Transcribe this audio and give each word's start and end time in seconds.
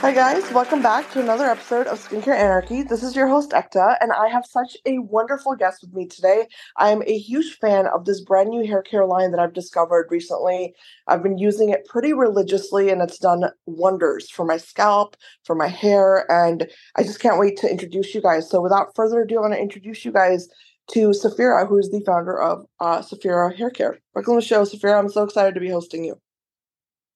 Hi, 0.00 0.12
guys. 0.12 0.52
Welcome 0.52 0.82
back 0.82 1.10
to 1.12 1.20
another 1.20 1.46
episode 1.46 1.86
of 1.86 1.98
Skincare 1.98 2.38
Anarchy. 2.38 2.82
This 2.82 3.02
is 3.02 3.16
your 3.16 3.28
host, 3.28 3.52
Ekta, 3.52 3.96
and 4.02 4.12
I 4.12 4.28
have 4.28 4.44
such 4.44 4.76
a 4.84 4.98
wonderful 4.98 5.56
guest 5.56 5.78
with 5.80 5.94
me 5.94 6.06
today. 6.06 6.48
I 6.76 6.90
am 6.90 7.02
a 7.06 7.16
huge 7.16 7.56
fan 7.56 7.86
of 7.86 8.04
this 8.04 8.20
brand 8.20 8.50
new 8.50 8.66
hair 8.66 8.82
care 8.82 9.06
line 9.06 9.30
that 9.30 9.40
I've 9.40 9.54
discovered 9.54 10.08
recently. 10.10 10.74
I've 11.08 11.22
been 11.22 11.38
using 11.38 11.70
it 11.70 11.86
pretty 11.86 12.12
religiously, 12.12 12.90
and 12.90 13.00
it's 13.00 13.18
done 13.18 13.44
wonders 13.64 14.28
for 14.30 14.44
my 14.44 14.58
scalp, 14.58 15.16
for 15.44 15.56
my 15.56 15.68
hair, 15.68 16.30
and 16.30 16.70
I 16.96 17.02
just 17.02 17.18
can't 17.18 17.40
wait 17.40 17.56
to 17.58 17.70
introduce 17.70 18.14
you 18.14 18.20
guys. 18.20 18.50
So, 18.50 18.60
without 18.60 18.94
further 18.94 19.22
ado, 19.22 19.38
I 19.38 19.40
want 19.40 19.54
to 19.54 19.60
introduce 19.60 20.04
you 20.04 20.12
guys 20.12 20.46
to 20.88 21.08
Saphira, 21.08 21.66
who 21.66 21.78
is 21.78 21.88
the 21.88 22.02
founder 22.04 22.38
of 22.38 22.66
uh, 22.80 22.98
Saphira 22.98 23.56
Hair 23.56 23.70
Care. 23.70 23.98
Welcome 24.14 24.34
to 24.34 24.40
the 24.40 24.46
show, 24.46 24.64
Saphira. 24.64 24.98
I'm 24.98 25.08
so 25.08 25.22
excited 25.22 25.54
to 25.54 25.60
be 25.60 25.70
hosting 25.70 26.04
you. 26.04 26.20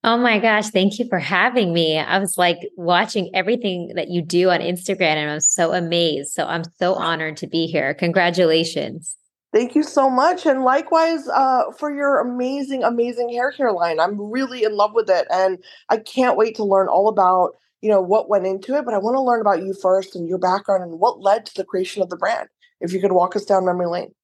Oh 0.02 0.16
my 0.16 0.38
gosh, 0.38 0.70
thank 0.70 0.98
you 0.98 1.06
for 1.08 1.18
having 1.18 1.74
me. 1.74 1.98
I 1.98 2.18
was 2.18 2.38
like 2.38 2.58
watching 2.76 3.30
everything 3.34 3.92
that 3.96 4.08
you 4.08 4.22
do 4.22 4.48
on 4.48 4.60
Instagram 4.60 5.16
and 5.16 5.30
I'm 5.30 5.40
so 5.40 5.72
amazed. 5.72 6.30
So 6.30 6.46
I'm 6.46 6.62
so 6.78 6.94
honored 6.94 7.36
to 7.38 7.46
be 7.46 7.66
here. 7.66 7.92
Congratulations. 7.92 9.16
Thank 9.52 9.74
you 9.74 9.82
so 9.82 10.08
much. 10.08 10.46
And 10.46 10.62
likewise 10.62 11.28
uh, 11.28 11.64
for 11.78 11.94
your 11.94 12.20
amazing, 12.20 12.82
amazing 12.82 13.28
hair 13.30 13.52
care 13.52 13.72
line. 13.72 14.00
I'm 14.00 14.18
really 14.18 14.64
in 14.64 14.74
love 14.74 14.94
with 14.94 15.10
it. 15.10 15.26
And 15.30 15.58
I 15.90 15.98
can't 15.98 16.36
wait 16.36 16.56
to 16.56 16.64
learn 16.64 16.88
all 16.88 17.08
about, 17.08 17.50
you 17.82 17.90
know, 17.90 18.00
what 18.00 18.30
went 18.30 18.46
into 18.46 18.76
it. 18.76 18.86
But 18.86 18.94
I 18.94 18.98
want 18.98 19.16
to 19.16 19.20
learn 19.20 19.42
about 19.42 19.62
you 19.62 19.74
first 19.74 20.16
and 20.16 20.26
your 20.26 20.38
background 20.38 20.84
and 20.84 20.98
what 20.98 21.20
led 21.20 21.44
to 21.46 21.54
the 21.56 21.64
creation 21.64 22.00
of 22.00 22.08
the 22.08 22.16
brand. 22.16 22.48
If 22.80 22.94
you 22.94 23.00
could 23.00 23.12
walk 23.12 23.36
us 23.36 23.44
down 23.44 23.66
memory 23.66 23.86
lane. 23.86 24.14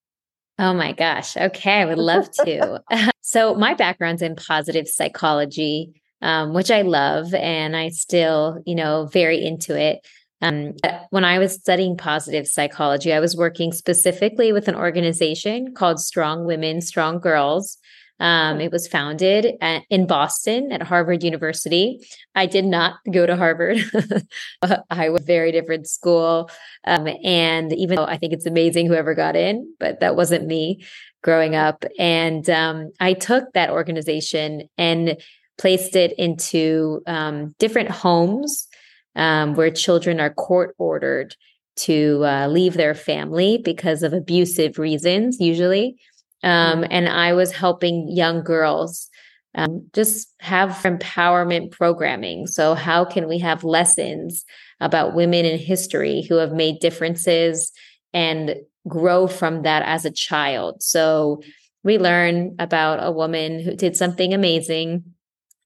Oh 0.59 0.73
my 0.73 0.93
gosh. 0.93 1.37
Okay. 1.37 1.81
I 1.81 1.85
would 1.85 1.99
love 1.99 2.31
to. 2.33 2.83
so, 3.21 3.55
my 3.55 3.75
background's 3.75 4.23
in 4.23 4.37
positive 4.37 4.89
psychology, 4.89 6.01
um, 6.23 6.55
which 6.55 6.71
I 6.71 6.83
love, 6.83 7.35
and 7.35 7.77
I 7.77 7.91
still, 7.91 8.63
you 8.67 8.75
know, 8.75 9.07
very 9.07 9.45
into 9.45 9.79
it. 9.79 10.07
Um, 10.43 10.75
when 11.11 11.25
I 11.25 11.39
was 11.39 11.55
studying 11.55 11.97
positive 11.97 12.47
psychology, 12.47 13.13
I 13.13 13.21
was 13.21 13.37
working 13.37 13.73
specifically 13.73 14.53
with 14.53 14.69
an 14.69 14.75
organization 14.75 15.75
called 15.75 15.99
Strong 15.99 16.45
Women, 16.45 16.83
Strong 16.83 17.21
Girls. 17.21 17.79
Um, 18.19 18.61
it 18.61 18.73
was 18.73 18.89
founded 18.89 19.57
at, 19.61 19.83
in 19.91 20.07
Boston 20.07 20.73
at 20.73 20.83
Harvard 20.83 21.23
University. 21.23 22.01
I 22.35 22.47
did 22.47 22.65
not 22.65 22.95
go 23.11 23.27
to 23.27 23.37
Harvard. 23.37 23.79
I 24.91 25.11
was 25.11 25.23
a 25.23 25.27
very 25.27 25.53
different 25.53 25.87
school. 25.87 26.51
Um, 26.87 27.09
and 27.23 27.73
even 27.73 27.97
though 27.97 28.07
I 28.07 28.17
think 28.17 28.33
it's 28.33 28.47
amazing 28.47 28.87
whoever 28.87 29.15
got 29.15 29.37
in, 29.37 29.75
but 29.79 30.01
that 30.01 30.17
wasn't 30.17 30.47
me 30.47 30.85
growing 31.23 31.55
up. 31.55 31.85
And 31.99 32.49
um, 32.49 32.93
I 33.01 33.13
took 33.13 33.53
that 33.53 33.71
organization 33.71 34.69
and 34.79 35.19
placed 35.59 35.97
it 35.97 36.15
into 36.19 37.03
um, 37.07 37.55
different 37.59 37.91
homes 37.91 38.69
um, 39.15 39.55
where 39.55 39.71
children 39.71 40.21
are 40.21 40.33
court 40.33 40.75
ordered 40.79 41.35
to 41.77 42.25
uh, 42.25 42.47
leave 42.49 42.75
their 42.75 42.95
family 42.95 43.59
because 43.59 44.03
of 44.03 44.13
abusive 44.13 44.79
reasons, 44.79 45.39
usually. 45.41 45.99
Um, 46.47 46.85
and 46.93 47.09
I 47.09 47.33
was 47.33 47.51
helping 47.51 48.09
young 48.09 48.45
girls 48.45 49.11
um, 49.57 49.89
just 49.93 50.33
have 50.39 50.71
empowerment 50.85 51.73
programming. 51.73 52.47
So, 52.47 52.75
how 52.75 53.05
can 53.05 53.27
we 53.27 53.41
have 53.41 53.65
lessons 53.65 54.45
about 54.81 55.15
women 55.15 55.45
in 55.45 55.59
history 55.59 56.23
who 56.23 56.37
have 56.37 56.53
made 56.53 56.79
differences 56.79 57.73
and 58.13 58.55
grow 58.87 59.27
from 59.27 59.63
that 59.63 59.83
as 59.87 60.05
a 60.05 60.11
child? 60.11 60.85
So, 60.85 61.43
we 61.83 61.99
learn 61.99 62.55
about 62.61 63.01
a 63.03 63.11
woman 63.11 63.59
who 63.59 63.75
did 63.75 63.97
something 63.97 64.33
amazing, 64.33 65.03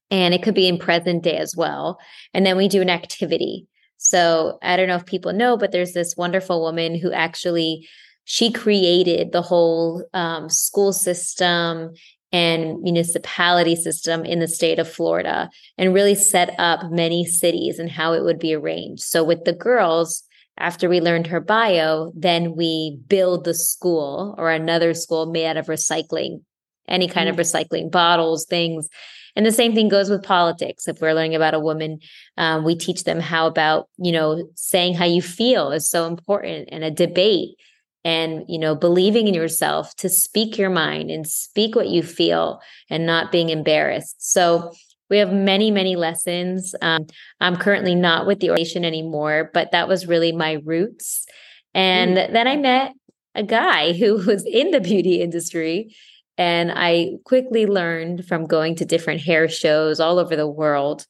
and 0.09 0.33
it 0.33 0.41
could 0.41 0.55
be 0.55 0.67
in 0.67 0.79
present 0.79 1.21
day 1.21 1.37
as 1.37 1.55
well. 1.55 1.99
And 2.33 2.43
then 2.43 2.57
we 2.57 2.67
do 2.67 2.81
an 2.81 2.89
activity. 2.89 3.67
So, 3.97 4.57
I 4.63 4.77
don't 4.77 4.87
know 4.87 4.95
if 4.95 5.05
people 5.05 5.31
know, 5.31 5.57
but 5.57 5.71
there's 5.71 5.93
this 5.93 6.17
wonderful 6.17 6.59
woman 6.59 6.97
who 6.97 7.11
actually 7.11 7.87
she 8.25 8.51
created 8.51 9.31
the 9.31 9.41
whole 9.41 10.05
um, 10.13 10.49
school 10.49 10.93
system 10.93 11.93
and 12.31 12.81
municipality 12.81 13.75
system 13.75 14.23
in 14.23 14.39
the 14.39 14.47
state 14.47 14.79
of 14.79 14.89
Florida 14.89 15.49
and 15.77 15.93
really 15.93 16.15
set 16.15 16.55
up 16.57 16.91
many 16.91 17.25
cities 17.25 17.77
and 17.77 17.91
how 17.91 18.13
it 18.13 18.23
would 18.23 18.39
be 18.39 18.53
arranged. 18.53 19.03
So 19.03 19.23
with 19.23 19.43
the 19.43 19.53
girls, 19.53 20.23
after 20.57 20.87
we 20.87 21.01
learned 21.01 21.27
her 21.27 21.41
bio, 21.41 22.13
then 22.15 22.55
we 22.55 22.99
build 23.07 23.43
the 23.43 23.53
school 23.53 24.35
or 24.37 24.51
another 24.51 24.93
school 24.93 25.25
made 25.25 25.47
out 25.47 25.57
of 25.57 25.65
recycling, 25.65 26.41
any 26.87 27.07
kind 27.07 27.29
mm-hmm. 27.29 27.39
of 27.39 27.45
recycling 27.45 27.91
bottles, 27.91 28.45
things. 28.45 28.87
And 29.35 29.45
the 29.45 29.51
same 29.51 29.73
thing 29.73 29.89
goes 29.89 30.09
with 30.09 30.23
politics. 30.23 30.87
If 30.87 31.01
we're 31.01 31.13
learning 31.13 31.35
about 31.35 31.53
a 31.53 31.59
woman, 31.59 31.99
um, 32.37 32.63
we 32.63 32.75
teach 32.75 33.05
them 33.05 33.19
how 33.19 33.47
about, 33.47 33.89
you 33.97 34.11
know, 34.11 34.49
saying 34.55 34.93
how 34.93 35.05
you 35.05 35.21
feel 35.21 35.71
is 35.71 35.89
so 35.89 36.05
important 36.05 36.69
and 36.71 36.83
a 36.83 36.91
debate 36.91 37.55
and 38.03 38.43
you 38.47 38.57
know 38.57 38.75
believing 38.75 39.27
in 39.27 39.33
yourself 39.33 39.95
to 39.95 40.09
speak 40.09 40.57
your 40.57 40.69
mind 40.69 41.11
and 41.11 41.27
speak 41.27 41.75
what 41.75 41.89
you 41.89 42.03
feel 42.03 42.59
and 42.89 43.05
not 43.05 43.31
being 43.31 43.49
embarrassed. 43.49 44.15
So 44.19 44.71
we 45.09 45.17
have 45.17 45.31
many 45.31 45.71
many 45.71 45.95
lessons. 45.95 46.73
Um, 46.81 47.07
i'm 47.39 47.57
currently 47.57 47.95
not 47.95 48.25
with 48.25 48.39
the 48.39 48.49
organization 48.49 48.85
anymore 48.85 49.51
but 49.53 49.71
that 49.71 49.87
was 49.87 50.07
really 50.07 50.31
my 50.31 50.61
roots. 50.63 51.25
And 51.73 52.17
mm. 52.17 52.33
then 52.33 52.47
i 52.47 52.57
met 52.57 52.93
a 53.35 53.43
guy 53.43 53.93
who 53.93 54.15
was 54.25 54.45
in 54.45 54.71
the 54.71 54.81
beauty 54.81 55.21
industry 55.21 55.95
and 56.37 56.71
i 56.73 57.11
quickly 57.25 57.65
learned 57.65 58.25
from 58.25 58.45
going 58.45 58.75
to 58.75 58.85
different 58.85 59.21
hair 59.21 59.47
shows 59.47 59.99
all 59.99 60.17
over 60.17 60.35
the 60.35 60.47
world 60.47 61.05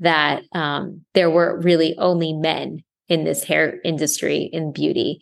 that 0.00 0.42
um, 0.52 1.04
there 1.14 1.30
were 1.30 1.60
really 1.60 1.96
only 1.98 2.32
men 2.32 2.82
in 3.08 3.24
this 3.24 3.44
hair 3.44 3.80
industry 3.84 4.42
in 4.52 4.72
beauty 4.72 5.20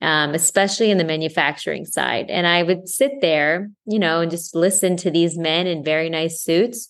um, 0.00 0.34
especially 0.34 0.90
in 0.90 0.98
the 0.98 1.04
manufacturing 1.04 1.84
side. 1.84 2.30
And 2.30 2.46
I 2.46 2.62
would 2.62 2.88
sit 2.88 3.12
there, 3.20 3.70
you 3.86 3.98
know, 3.98 4.20
and 4.20 4.30
just 4.30 4.54
listen 4.54 4.96
to 4.98 5.10
these 5.10 5.36
men 5.36 5.66
in 5.66 5.84
very 5.84 6.08
nice 6.08 6.40
suits 6.40 6.88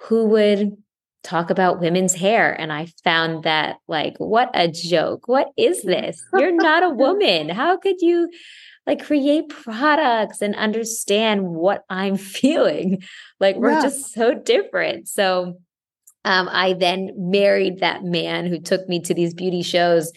who 0.00 0.26
would 0.26 0.76
talk 1.22 1.50
about 1.50 1.80
women's 1.80 2.14
hair. 2.14 2.52
And 2.52 2.72
I 2.72 2.86
found 3.04 3.44
that, 3.44 3.76
like, 3.86 4.14
what 4.18 4.50
a 4.54 4.68
joke. 4.68 5.28
What 5.28 5.48
is 5.56 5.82
this? 5.82 6.24
You're 6.34 6.52
not 6.52 6.82
a 6.82 6.90
woman. 6.94 7.48
How 7.48 7.76
could 7.76 8.00
you? 8.00 8.30
like 8.86 9.04
create 9.04 9.50
products 9.50 10.40
and 10.40 10.56
understand 10.56 11.46
what 11.46 11.84
I'm 11.90 12.16
feeling. 12.40 13.02
Like 13.38 13.56
we're 13.56 13.72
yeah. 13.72 13.82
just 13.82 14.14
so 14.14 14.32
different. 14.32 15.08
So 15.08 15.58
um, 16.24 16.48
I 16.50 16.72
then 16.72 17.10
married 17.16 17.80
that 17.80 18.02
man 18.02 18.46
who 18.46 18.58
took 18.58 18.88
me 18.88 19.00
to 19.00 19.14
these 19.14 19.34
beauty 19.34 19.62
shows 19.62 20.10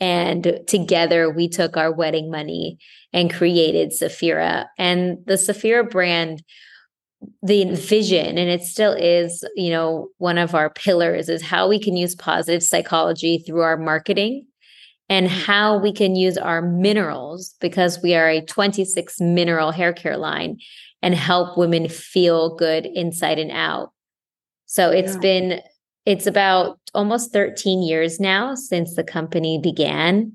and 0.00 0.60
together 0.66 1.30
we 1.30 1.48
took 1.48 1.76
our 1.76 1.92
wedding 1.92 2.30
money 2.30 2.78
and 3.12 3.32
created 3.32 3.90
Saphira. 3.90 4.66
And 4.78 5.18
the 5.26 5.34
Saphira 5.34 5.88
brand, 5.88 6.42
the 7.42 7.74
vision, 7.74 8.36
and 8.36 8.50
it 8.50 8.62
still 8.62 8.92
is, 8.92 9.44
you 9.54 9.70
know, 9.70 10.08
one 10.18 10.38
of 10.38 10.54
our 10.54 10.70
pillars 10.70 11.28
is 11.28 11.42
how 11.42 11.68
we 11.68 11.78
can 11.78 11.96
use 11.96 12.14
positive 12.14 12.62
psychology 12.62 13.38
through 13.38 13.62
our 13.62 13.76
marketing 13.76 14.46
and 15.08 15.26
mm-hmm. 15.26 15.40
how 15.40 15.78
we 15.78 15.92
can 15.92 16.16
use 16.16 16.36
our 16.36 16.60
minerals 16.60 17.54
because 17.60 18.02
we 18.02 18.14
are 18.14 18.28
a 18.28 18.40
26 18.40 19.20
mineral 19.20 19.70
hair 19.70 19.92
care 19.92 20.16
line 20.16 20.58
and 21.02 21.14
help 21.14 21.56
women 21.56 21.88
feel 21.88 22.56
good 22.56 22.86
inside 22.86 23.38
and 23.38 23.50
out. 23.50 23.92
So 24.66 24.90
it's 24.90 25.14
yeah. 25.14 25.20
been 25.20 25.60
it's 26.06 26.26
about 26.26 26.78
almost 26.92 27.32
13 27.32 27.82
years 27.82 28.20
now 28.20 28.54
since 28.54 28.94
the 28.94 29.04
company 29.04 29.58
began. 29.58 30.32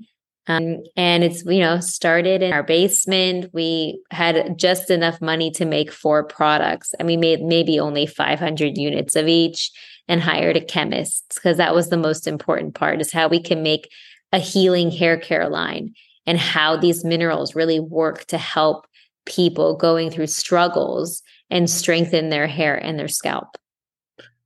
Um, 0.47 0.77
and 0.95 1.23
it's, 1.23 1.45
you 1.45 1.59
know, 1.59 1.79
started 1.79 2.41
in 2.41 2.53
our 2.53 2.63
basement. 2.63 3.51
We 3.53 4.01
had 4.09 4.57
just 4.57 4.89
enough 4.89 5.21
money 5.21 5.51
to 5.51 5.65
make 5.65 5.91
four 5.91 6.23
products 6.23 6.93
and 6.97 7.07
we 7.07 7.17
made 7.17 7.41
maybe 7.41 7.79
only 7.79 8.07
500 8.07 8.75
units 8.75 9.15
of 9.15 9.27
each 9.27 9.71
and 10.07 10.19
hired 10.19 10.57
a 10.57 10.65
chemist 10.65 11.33
because 11.35 11.57
that 11.57 11.75
was 11.75 11.89
the 11.89 11.97
most 11.97 12.25
important 12.25 12.73
part 12.73 12.99
is 12.99 13.11
how 13.11 13.27
we 13.27 13.39
can 13.39 13.61
make 13.61 13.91
a 14.31 14.39
healing 14.39 14.89
hair 14.89 15.17
care 15.17 15.47
line 15.47 15.93
and 16.25 16.39
how 16.39 16.75
these 16.75 17.05
minerals 17.05 17.55
really 17.55 17.79
work 17.79 18.25
to 18.25 18.37
help 18.39 18.87
people 19.25 19.77
going 19.77 20.09
through 20.09 20.27
struggles 20.27 21.21
and 21.51 21.69
strengthen 21.69 22.29
their 22.29 22.47
hair 22.47 22.75
and 22.75 22.97
their 22.97 23.07
scalp. 23.07 23.55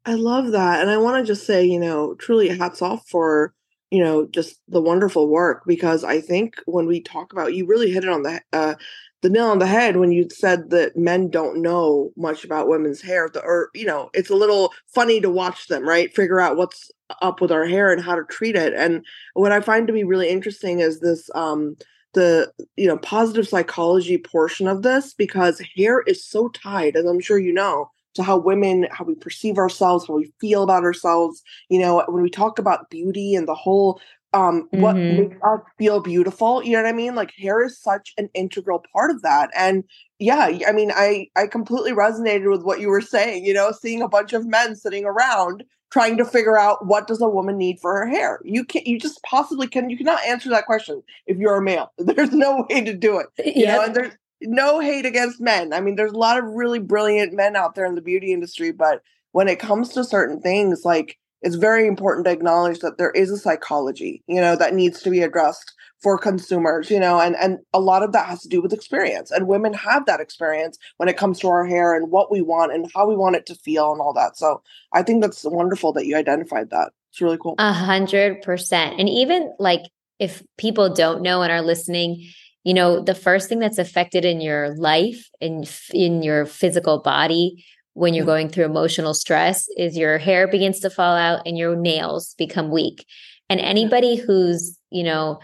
I 0.06 0.16
love 0.16 0.52
that. 0.52 0.82
And 0.82 0.90
I 0.90 0.98
want 0.98 1.26
to 1.26 1.28
just 1.34 1.46
say, 1.46 1.64
you 1.66 1.80
know, 1.80 2.16
truly 2.16 2.50
hats 2.50 2.82
off 2.82 3.08
for, 3.08 3.54
you 3.90 4.04
know, 4.04 4.26
just 4.28 4.60
the 4.68 4.82
wonderful 4.82 5.30
work 5.30 5.64
because 5.66 6.04
I 6.04 6.20
think 6.20 6.56
when 6.66 6.88
we 6.88 7.02
talk 7.02 7.32
about 7.32 7.54
you 7.54 7.66
really 7.66 7.92
hit 7.92 8.04
it 8.04 8.10
on 8.10 8.24
the 8.24 8.42
uh 8.52 8.76
the 9.22 9.30
nail 9.30 9.46
on 9.46 9.60
the 9.60 9.68
head 9.68 9.96
when 9.96 10.12
you 10.12 10.28
said 10.30 10.70
that 10.72 10.98
men 10.98 11.30
don't 11.30 11.62
know 11.62 12.12
much 12.18 12.44
about 12.44 12.68
women's 12.68 13.02
hair 13.02 13.30
the, 13.34 13.42
or 13.42 13.70
you 13.74 13.86
know 13.86 14.10
it's 14.14 14.30
a 14.30 14.36
little 14.36 14.74
funny 14.94 15.22
to 15.22 15.30
watch 15.30 15.68
them 15.68 15.88
right 15.88 16.14
figure 16.14 16.42
out 16.42 16.58
what's 16.58 16.92
up 17.22 17.40
with 17.40 17.50
our 17.50 17.66
hair 17.66 17.94
and 17.94 18.02
how 18.04 18.16
to 18.16 18.24
treat 18.26 18.58
it 18.58 18.74
and 18.74 19.06
what 19.34 19.54
i 19.54 19.62
find 19.62 19.88
to 19.88 19.94
be 19.94 20.04
really 20.04 20.28
interesting 20.28 20.80
is 20.80 21.00
this 21.00 21.30
um 21.36 21.78
the 22.14 22.52
you 22.76 22.86
know 22.88 22.98
positive 22.98 23.48
psychology 23.48 24.18
portion 24.18 24.68
of 24.68 24.82
this 24.82 25.14
because 25.14 25.62
hair 25.78 26.02
is 26.02 26.26
so 26.26 26.50
tied 26.50 26.98
as 26.98 27.06
i'm 27.06 27.22
sure 27.22 27.40
you 27.40 27.54
know 27.54 27.90
to 28.16 28.24
how 28.24 28.38
women, 28.38 28.88
how 28.92 29.06
we 29.06 29.16
perceive 29.16 29.58
ourselves, 29.58 30.08
how 30.08 30.16
we 30.16 30.32
feel 30.40 30.64
about 30.64 30.84
ourselves. 30.84 31.42
You 31.70 31.80
know, 31.80 32.04
when 32.08 32.24
we 32.24 32.30
talk 32.30 32.60
about 32.60 32.90
beauty 32.90 33.36
and 33.36 33.48
the 33.48 33.56
whole 33.56 34.00
um 34.34 34.64
mm-hmm. 34.64 34.82
what 34.82 34.96
makes 34.96 35.36
us 35.44 35.60
feel 35.78 36.00
beautiful 36.00 36.64
you 36.64 36.72
know 36.72 36.82
what 36.82 36.90
i 36.90 36.94
mean 36.94 37.16
like 37.16 37.32
hair 37.38 37.64
is 37.64 37.80
such 37.80 38.14
an 38.18 38.30
integral 38.34 38.84
part 38.92 39.12
of 39.12 39.22
that 39.22 39.50
and 39.56 39.84
yeah 40.20 40.58
i 40.68 40.72
mean 40.72 40.92
i 40.96 41.28
i 41.36 41.48
completely 41.48 41.92
resonated 41.92 42.50
with 42.50 42.64
what 42.64 42.80
you 42.80 42.90
were 42.90 43.02
saying 43.02 43.46
you 43.46 43.54
know 43.54 43.72
seeing 43.72 44.02
a 44.02 44.08
bunch 44.08 44.34
of 44.34 44.48
men 44.48 44.76
sitting 44.76 45.06
around 45.06 45.64
trying 45.92 46.18
to 46.18 46.26
figure 46.26 46.58
out 46.58 46.88
what 46.88 47.06
does 47.06 47.22
a 47.22 47.30
woman 47.30 47.58
need 47.58 47.80
for 47.80 47.94
her 47.96 48.08
hair 48.08 48.40
you 48.44 48.66
can't 48.66 48.88
you 48.88 49.00
just 49.00 49.22
possibly 49.24 49.68
can 49.68 49.90
you 49.90 49.98
cannot 49.98 50.24
answer 50.26 50.50
that 50.50 50.66
question 50.66 51.02
if 51.28 51.38
you're 51.38 51.58
a 51.58 51.62
male 51.62 51.92
there's 51.98 52.34
no 52.34 52.66
way 52.70 52.84
to 52.84 52.94
do 52.94 53.20
it 53.20 53.28
you 53.46 53.64
yep. 53.64 53.78
know 53.78 53.86
and 53.86 53.96
there's 53.96 54.14
no 54.44 54.80
hate 54.80 55.06
against 55.06 55.42
men 55.42 55.74
i 55.74 55.80
mean 55.80 55.96
there's 55.96 56.14
a 56.14 56.18
lot 56.18 56.38
of 56.38 56.46
really 56.46 56.80
brilliant 56.80 57.34
men 57.34 57.56
out 57.56 57.76
there 57.76 57.86
in 57.86 57.96
the 57.96 58.02
beauty 58.02 58.32
industry 58.32 58.72
but 58.72 59.02
when 59.32 59.48
it 59.48 59.60
comes 59.60 59.90
to 59.90 60.04
certain 60.04 60.40
things 60.40 60.84
like 60.86 61.18
it's 61.44 61.56
very 61.56 61.88
important 61.88 62.26
to 62.26 62.32
acknowledge 62.32 62.80
that 62.80 62.98
there 62.98 63.12
is 63.12 63.30
a 63.30 63.38
psychology, 63.38 64.24
you 64.28 64.40
know, 64.40 64.56
that 64.56 64.74
needs 64.74 65.02
to 65.02 65.10
be 65.10 65.22
addressed 65.22 65.74
for 66.02 66.18
consumers, 66.18 66.90
you 66.90 67.00
know, 67.00 67.20
and 67.20 67.36
and 67.36 67.60
a 67.74 67.82
lot 67.82 68.02
of 68.02 68.14
that 68.14 68.28
has 68.28 68.42
to 68.42 68.48
do 68.48 68.62
with 68.62 68.74
experience. 68.74 69.30
And 69.30 69.46
women 69.46 69.74
have 69.74 70.06
that 70.06 70.22
experience 70.22 70.78
when 70.98 71.10
it 71.10 71.18
comes 71.18 71.40
to 71.40 71.50
our 71.50 71.66
hair 71.66 71.96
and 71.96 72.10
what 72.10 72.32
we 72.32 72.42
want 72.42 72.74
and 72.74 72.90
how 72.96 73.08
we 73.08 73.16
want 73.16 73.36
it 73.36 73.46
to 73.48 73.56
feel 73.56 73.92
and 73.92 74.00
all 74.00 74.14
that. 74.14 74.38
So 74.38 74.64
I 74.94 75.04
think 75.04 75.22
that's 75.22 75.44
wonderful 75.44 75.92
that 75.94 76.06
you 76.06 76.16
identified 76.16 76.70
that. 76.70 76.94
It's 77.12 77.22
really 77.22 77.38
cool. 77.38 77.56
A 77.60 77.74
hundred 77.74 78.42
percent. 78.42 79.00
And 79.00 79.10
even 79.10 79.54
like 79.60 79.82
if 80.20 80.42
people 80.58 80.94
don't 80.94 81.22
know 81.22 81.42
and 81.42 81.52
are 81.52 81.62
listening, 81.62 82.26
you 82.64 82.74
know, 82.74 83.02
the 83.02 83.16
first 83.16 83.50
thing 83.50 83.60
that's 83.60 83.78
affected 83.78 84.26
in 84.26 84.42
your 84.42 84.76
life 84.76 85.30
in 85.42 85.66
in 85.94 86.24
your 86.24 86.46
physical 86.46 87.00
body 87.00 87.66
when 87.94 88.14
you're 88.14 88.24
mm-hmm. 88.24 88.32
going 88.32 88.50
through 88.50 88.66
emotional 88.66 89.14
stress 89.14 89.68
is 89.78 89.98
your 89.98 90.18
hair 90.18 90.48
begins 90.48 90.80
to 90.80 90.90
fall 90.90 91.16
out 91.16 91.42
and 91.46 91.58
your 91.58 91.76
nails 91.76 92.34
become 92.38 92.72
weak. 92.72 93.06
And 93.50 93.60
anybody 93.60 94.16
who's, 94.16 94.78
you 94.90 95.04
know, 95.04 95.40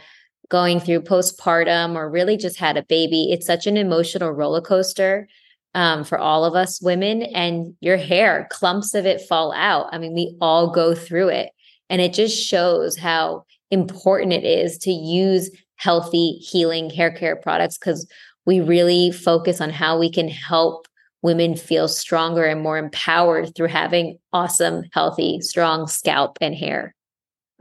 going 0.50 0.80
through 0.80 1.02
postpartum 1.02 1.96
or 1.96 2.10
really 2.10 2.38
just 2.38 2.58
had 2.58 2.78
a 2.78 2.84
baby, 2.84 3.32
it's 3.32 3.46
such 3.46 3.68
an 3.68 3.78
emotional 3.78 4.32
roller 4.32 4.62
coaster 4.62 5.28
um, 5.76 6.04
for 6.04 6.18
all 6.18 6.44
of 6.44 6.56
us 6.56 6.82
women. 6.82 7.22
And 7.22 7.76
your 7.82 7.98
hair, 7.98 8.48
clumps 8.50 8.96
of 8.96 9.06
it 9.06 9.22
fall 9.22 9.54
out. 9.54 9.88
I 9.92 10.00
mean, 10.00 10.14
we 10.14 10.36
all 10.42 10.72
go 10.72 10.96
through 10.96 11.30
it. 11.30 11.52
And 11.90 12.02
it 12.02 12.14
just 12.14 12.36
shows 12.36 12.98
how 12.98 13.46
important 13.70 14.34
it 14.34 14.44
is 14.44 14.78
to 14.80 14.92
use 14.92 15.52
healthy, 15.80 16.34
healing 16.34 16.90
hair 16.90 17.12
care 17.12 17.36
products 17.36 17.78
because 17.78 18.08
we 18.46 18.60
really 18.60 19.12
focus 19.12 19.60
on 19.62 19.70
how 19.70 19.98
we 19.98 20.12
can 20.12 20.28
help 20.28 20.88
women 21.22 21.56
feel 21.56 21.88
stronger 21.88 22.46
and 22.46 22.62
more 22.62 22.78
empowered 22.78 23.56
through 23.56 23.68
having 23.68 24.18
awesome, 24.32 24.84
healthy, 24.94 25.42
strong 25.42 25.88
scalp 25.88 26.38
and 26.42 26.56
hair. 26.56 26.96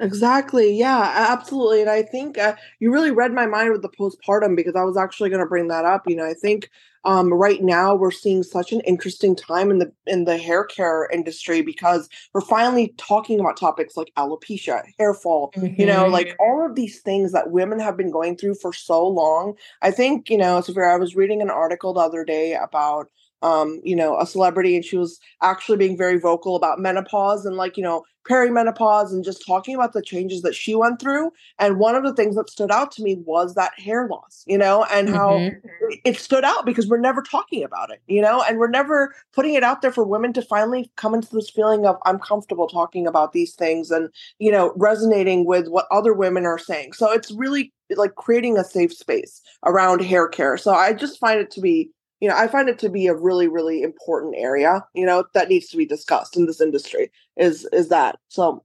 Exactly. 0.00 0.76
Yeah, 0.76 1.12
absolutely. 1.30 1.80
And 1.80 1.90
I 1.90 2.02
think 2.02 2.38
uh, 2.38 2.54
you 2.78 2.92
really 2.92 3.10
read 3.10 3.32
my 3.32 3.46
mind 3.46 3.72
with 3.72 3.82
the 3.82 3.88
postpartum 3.88 4.54
because 4.54 4.76
I 4.76 4.84
was 4.84 4.96
actually 4.96 5.28
going 5.28 5.42
to 5.42 5.48
bring 5.48 5.68
that 5.68 5.84
up. 5.84 6.04
You 6.06 6.14
know, 6.16 6.24
I 6.24 6.34
think 6.34 6.70
um, 7.04 7.32
right 7.32 7.62
now 7.62 7.94
we're 7.94 8.12
seeing 8.12 8.42
such 8.42 8.72
an 8.72 8.80
interesting 8.80 9.34
time 9.34 9.70
in 9.70 9.78
the 9.78 9.92
in 10.06 10.24
the 10.24 10.36
hair 10.36 10.64
care 10.64 11.08
industry 11.12 11.62
because 11.62 12.08
we're 12.32 12.40
finally 12.40 12.94
talking 12.96 13.40
about 13.40 13.56
topics 13.56 13.96
like 13.96 14.12
alopecia, 14.16 14.82
hair 14.98 15.14
fall, 15.14 15.52
mm-hmm. 15.56 15.80
you 15.80 15.86
know, 15.86 16.04
mm-hmm. 16.04 16.12
like 16.12 16.36
all 16.38 16.64
of 16.64 16.76
these 16.76 17.00
things 17.00 17.32
that 17.32 17.50
women 17.50 17.80
have 17.80 17.96
been 17.96 18.10
going 18.10 18.36
through 18.36 18.54
for 18.54 18.72
so 18.72 19.06
long. 19.06 19.54
I 19.82 19.90
think, 19.90 20.30
you 20.30 20.38
know, 20.38 20.60
Saphira, 20.60 20.92
I 20.92 20.96
was 20.96 21.16
reading 21.16 21.42
an 21.42 21.50
article 21.50 21.92
the 21.94 22.00
other 22.00 22.24
day 22.24 22.54
about 22.54 23.08
um, 23.42 23.80
you 23.84 23.96
know, 23.96 24.18
a 24.18 24.26
celebrity, 24.26 24.74
and 24.76 24.84
she 24.84 24.96
was 24.96 25.18
actually 25.42 25.78
being 25.78 25.96
very 25.96 26.18
vocal 26.18 26.56
about 26.56 26.78
menopause 26.78 27.46
and 27.46 27.56
like, 27.56 27.76
you 27.76 27.82
know, 27.82 28.04
perimenopause 28.28 29.10
and 29.10 29.24
just 29.24 29.44
talking 29.46 29.74
about 29.74 29.92
the 29.92 30.02
changes 30.02 30.42
that 30.42 30.54
she 30.54 30.74
went 30.74 31.00
through. 31.00 31.32
And 31.58 31.78
one 31.78 31.94
of 31.94 32.04
the 32.04 32.14
things 32.14 32.36
that 32.36 32.50
stood 32.50 32.70
out 32.70 32.92
to 32.92 33.02
me 33.02 33.16
was 33.24 33.54
that 33.54 33.78
hair 33.78 34.06
loss, 34.08 34.44
you 34.46 34.58
know, 34.58 34.84
and 34.92 35.08
how 35.08 35.30
mm-hmm. 35.30 35.94
it 36.04 36.18
stood 36.18 36.44
out 36.44 36.66
because 36.66 36.86
we're 36.88 36.98
never 36.98 37.22
talking 37.22 37.64
about 37.64 37.90
it, 37.90 38.02
you 38.06 38.20
know, 38.20 38.42
and 38.42 38.58
we're 38.58 38.68
never 38.68 39.14
putting 39.32 39.54
it 39.54 39.62
out 39.62 39.82
there 39.82 39.92
for 39.92 40.04
women 40.04 40.32
to 40.34 40.42
finally 40.42 40.90
come 40.96 41.14
into 41.14 41.28
this 41.32 41.50
feeling 41.50 41.86
of 41.86 41.96
I'm 42.04 42.18
comfortable 42.18 42.68
talking 42.68 43.06
about 43.06 43.32
these 43.32 43.54
things 43.54 43.90
and, 43.90 44.10
you 44.38 44.52
know, 44.52 44.72
resonating 44.76 45.46
with 45.46 45.68
what 45.68 45.86
other 45.90 46.12
women 46.12 46.44
are 46.44 46.58
saying. 46.58 46.92
So 46.92 47.10
it's 47.10 47.32
really 47.32 47.72
like 47.96 48.14
creating 48.16 48.58
a 48.58 48.64
safe 48.64 48.92
space 48.92 49.40
around 49.64 50.02
hair 50.02 50.28
care. 50.28 50.58
So 50.58 50.74
I 50.74 50.92
just 50.92 51.18
find 51.18 51.40
it 51.40 51.50
to 51.52 51.60
be 51.60 51.90
you 52.20 52.28
know, 52.28 52.36
I 52.36 52.48
find 52.48 52.68
it 52.68 52.78
to 52.80 52.88
be 52.88 53.06
a 53.06 53.14
really, 53.14 53.48
really 53.48 53.82
important 53.82 54.34
area, 54.36 54.84
you 54.94 55.06
know, 55.06 55.24
that 55.34 55.48
needs 55.48 55.68
to 55.68 55.76
be 55.76 55.86
discussed 55.86 56.36
in 56.36 56.46
this 56.46 56.60
industry 56.60 57.10
is 57.36 57.68
is 57.72 57.88
that. 57.88 58.18
So 58.28 58.64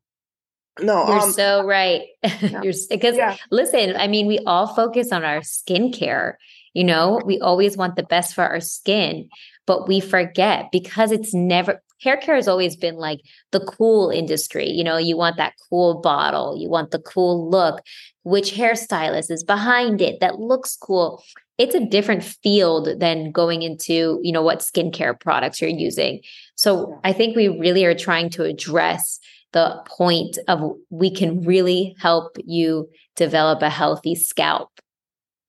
no, 0.81 1.07
you're 1.07 1.19
um, 1.19 1.31
so 1.31 1.65
right. 1.65 2.03
Yeah. 2.23 2.61
you're 2.63 2.73
because 2.89 3.15
yeah. 3.15 3.38
listen, 3.51 3.95
I 3.95 4.07
mean, 4.07 4.27
we 4.27 4.39
all 4.39 4.67
focus 4.67 5.11
on 5.11 5.23
our 5.23 5.41
skincare. 5.41 6.33
You 6.73 6.83
know, 6.83 7.21
we 7.23 7.39
always 7.39 7.77
want 7.77 7.95
the 7.95 8.03
best 8.03 8.33
for 8.33 8.44
our 8.44 8.59
skin, 8.59 9.29
but 9.67 9.88
we 9.88 10.00
forget 10.00 10.69
because 10.71 11.11
it's 11.11 11.33
never 11.33 11.81
hair 12.01 12.17
care 12.17 12.35
has 12.35 12.47
always 12.47 12.75
been 12.75 12.95
like 12.95 13.21
the 13.51 13.59
cool 13.59 14.09
industry. 14.09 14.69
You 14.69 14.83
know, 14.83 14.97
you 14.97 15.15
want 15.15 15.38
that 15.38 15.53
cool 15.69 16.01
bottle, 16.01 16.57
you 16.57 16.69
want 16.69 16.91
the 16.91 17.00
cool 17.00 17.50
look. 17.50 17.81
Which 18.23 18.53
hairstylist 18.53 19.29
is 19.29 19.44
behind 19.44 20.01
it 20.01 20.21
that 20.21 20.39
looks 20.39 20.77
cool? 20.77 21.21
It's 21.57 21.75
a 21.75 21.85
different 21.85 22.23
field 22.23 23.00
than 23.00 23.31
going 23.31 23.61
into 23.61 24.19
you 24.23 24.31
know 24.31 24.41
what 24.41 24.59
skincare 24.59 25.19
products 25.19 25.61
you're 25.61 25.69
using. 25.69 26.21
So 26.55 27.00
i 27.03 27.13
think 27.13 27.35
we 27.35 27.47
really 27.47 27.85
are 27.85 27.95
trying 27.95 28.29
to 28.31 28.44
address 28.44 29.19
the 29.51 29.81
point 29.85 30.39
of 30.47 30.71
we 30.89 31.13
can 31.13 31.41
really 31.41 31.95
help 32.00 32.38
you 32.44 32.89
develop 33.15 33.61
a 33.61 33.69
healthy 33.69 34.15
scalp. 34.15 34.69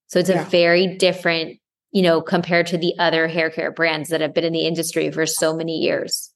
So 0.08 0.18
it's 0.18 0.28
yeah. 0.28 0.42
a 0.42 0.44
very 0.44 0.96
different 0.96 1.58
you 1.92 2.02
know 2.02 2.20
compared 2.20 2.66
to 2.68 2.78
the 2.78 2.94
other 2.98 3.28
hair 3.28 3.50
care 3.50 3.72
brands 3.72 4.10
that 4.10 4.20
have 4.20 4.34
been 4.34 4.44
in 4.44 4.52
the 4.52 4.66
industry 4.66 5.10
for 5.10 5.26
so 5.26 5.56
many 5.56 5.78
years 5.78 6.33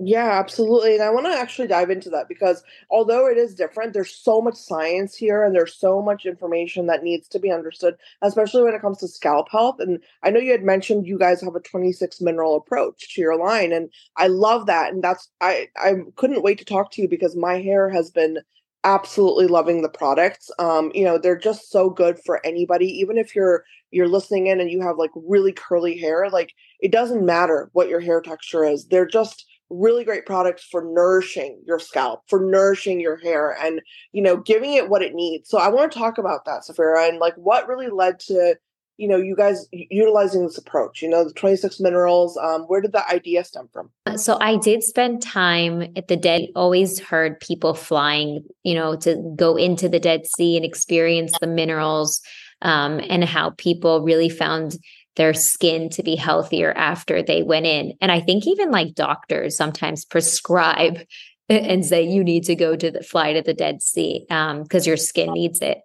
yeah, 0.00 0.38
absolutely. 0.38 0.94
And 0.94 1.02
I 1.02 1.10
want 1.10 1.26
to 1.26 1.32
actually 1.32 1.66
dive 1.66 1.90
into 1.90 2.08
that 2.10 2.28
because 2.28 2.62
although 2.88 3.26
it 3.26 3.36
is 3.36 3.52
different, 3.52 3.92
there's 3.92 4.14
so 4.14 4.40
much 4.40 4.54
science 4.54 5.16
here 5.16 5.42
and 5.42 5.52
there's 5.52 5.74
so 5.74 6.00
much 6.00 6.24
information 6.24 6.86
that 6.86 7.02
needs 7.02 7.26
to 7.28 7.40
be 7.40 7.50
understood, 7.50 7.96
especially 8.22 8.62
when 8.62 8.74
it 8.74 8.80
comes 8.80 8.98
to 8.98 9.08
scalp 9.08 9.50
health. 9.50 9.80
And 9.80 9.98
I 10.22 10.30
know 10.30 10.38
you 10.38 10.52
had 10.52 10.62
mentioned 10.62 11.08
you 11.08 11.18
guys 11.18 11.40
have 11.40 11.56
a 11.56 11.60
26 11.60 12.20
mineral 12.20 12.54
approach 12.54 13.12
to 13.14 13.20
your 13.20 13.36
line. 13.36 13.72
And 13.72 13.90
I 14.16 14.28
love 14.28 14.66
that. 14.66 14.92
And 14.92 15.02
that's, 15.02 15.28
I, 15.40 15.66
I 15.76 15.94
couldn't 16.14 16.42
wait 16.42 16.58
to 16.58 16.64
talk 16.64 16.92
to 16.92 17.02
you 17.02 17.08
because 17.08 17.34
my 17.34 17.60
hair 17.60 17.90
has 17.90 18.08
been 18.08 18.38
absolutely 18.84 19.48
loving 19.48 19.82
the 19.82 19.88
products. 19.88 20.48
Um, 20.60 20.92
you 20.94 21.04
know, 21.04 21.18
they're 21.18 21.36
just 21.36 21.72
so 21.72 21.90
good 21.90 22.20
for 22.24 22.44
anybody, 22.46 22.86
even 23.00 23.18
if 23.18 23.34
you're 23.34 23.64
you're 23.90 24.06
listening 24.06 24.46
in 24.46 24.60
and 24.60 24.70
you 24.70 24.82
have 24.82 24.98
like 24.98 25.10
really 25.14 25.52
curly 25.52 25.96
hair, 25.98 26.28
like 26.30 26.52
it 26.78 26.92
doesn't 26.92 27.24
matter 27.24 27.70
what 27.72 27.88
your 27.88 28.00
hair 28.00 28.20
texture 28.20 28.64
is. 28.64 28.86
They're 28.86 29.06
just 29.06 29.46
really 29.70 30.04
great 30.04 30.26
products 30.26 30.64
for 30.64 30.82
nourishing 30.82 31.60
your 31.66 31.78
scalp, 31.78 32.22
for 32.26 32.40
nourishing 32.40 33.00
your 33.00 33.16
hair, 33.16 33.56
and 33.60 33.80
you 34.12 34.22
know, 34.22 34.36
giving 34.36 34.74
it 34.74 34.88
what 34.88 35.02
it 35.02 35.14
needs. 35.14 35.48
So 35.48 35.58
I 35.58 35.68
want 35.68 35.92
to 35.92 35.98
talk 35.98 36.18
about 36.18 36.44
that, 36.46 36.62
Saphira, 36.62 37.08
and 37.08 37.18
like 37.18 37.34
what 37.36 37.68
really 37.68 37.88
led 37.88 38.18
to 38.20 38.56
you 38.96 39.06
know 39.06 39.16
you 39.16 39.36
guys 39.36 39.66
utilizing 39.72 40.44
this 40.44 40.58
approach. 40.58 41.02
You 41.02 41.08
know, 41.08 41.24
the 41.24 41.32
twenty 41.32 41.56
six 41.56 41.80
minerals. 41.80 42.36
Um, 42.36 42.62
where 42.62 42.80
did 42.80 42.92
the 42.92 43.08
idea 43.08 43.44
stem 43.44 43.68
from? 43.72 43.90
So 44.16 44.38
I 44.40 44.56
did 44.56 44.82
spend 44.82 45.22
time 45.22 45.92
at 45.96 46.08
the 46.08 46.16
Dead. 46.16 46.48
Always 46.54 46.98
heard 46.98 47.40
people 47.40 47.74
flying, 47.74 48.44
you 48.64 48.74
know, 48.74 48.96
to 48.96 49.34
go 49.36 49.56
into 49.56 49.88
the 49.88 50.00
Dead 50.00 50.26
Sea 50.26 50.56
and 50.56 50.64
experience 50.64 51.32
the 51.40 51.46
minerals. 51.46 52.20
Um, 52.60 53.00
and 53.08 53.22
how 53.22 53.50
people 53.50 54.02
really 54.02 54.28
found 54.28 54.78
their 55.18 55.34
skin 55.34 55.90
to 55.90 56.02
be 56.02 56.16
healthier 56.16 56.72
after 56.72 57.22
they 57.22 57.42
went 57.42 57.66
in. 57.66 57.92
And 58.00 58.10
I 58.10 58.20
think 58.20 58.46
even 58.46 58.70
like 58.70 58.94
doctors 58.94 59.56
sometimes 59.56 60.04
prescribe 60.06 61.00
and 61.50 61.84
say 61.84 62.02
you 62.02 62.24
need 62.24 62.44
to 62.44 62.54
go 62.54 62.76
to 62.76 62.90
the 62.90 63.02
fly 63.02 63.34
to 63.34 63.42
the 63.42 63.52
Dead 63.52 63.82
Sea 63.82 64.24
because 64.28 64.86
um, 64.86 64.88
your 64.88 64.96
skin 64.96 65.32
needs 65.32 65.60
it. 65.60 65.78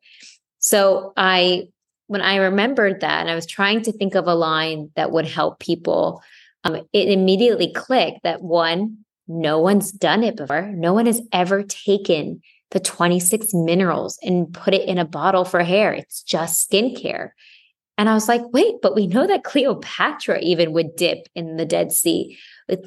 So 0.59 1.11
I, 1.17 1.63
when 2.07 2.21
I 2.21 2.37
remembered 2.37 3.01
that, 3.01 3.21
and 3.21 3.29
I 3.29 3.35
was 3.35 3.47
trying 3.47 3.81
to 3.83 3.91
think 3.91 4.15
of 4.15 4.27
a 4.27 4.35
line 4.35 4.91
that 4.95 5.11
would 5.11 5.27
help 5.27 5.59
people, 5.59 6.21
um, 6.63 6.75
it 6.93 7.09
immediately 7.09 7.73
clicked 7.73 8.23
that 8.23 8.41
one, 8.41 8.99
no 9.27 9.59
one's 9.59 9.91
done 9.91 10.23
it 10.23 10.37
before. 10.37 10.71
No 10.73 10.93
one 10.93 11.07
has 11.07 11.21
ever 11.31 11.63
taken 11.63 12.41
the 12.71 12.79
26 12.79 13.53
minerals 13.53 14.19
and 14.21 14.53
put 14.53 14.73
it 14.73 14.87
in 14.87 14.97
a 14.97 15.05
bottle 15.05 15.45
for 15.45 15.63
hair. 15.63 15.91
It's 15.93 16.21
just 16.23 16.69
skincare. 16.69 17.29
And 17.97 18.09
I 18.09 18.13
was 18.13 18.27
like, 18.27 18.41
wait, 18.51 18.75
but 18.81 18.95
we 18.95 19.07
know 19.07 19.27
that 19.27 19.43
Cleopatra 19.43 20.39
even 20.41 20.73
would 20.73 20.95
dip 20.95 21.27
in 21.35 21.57
the 21.57 21.65
Dead 21.65 21.91
Sea 21.91 22.37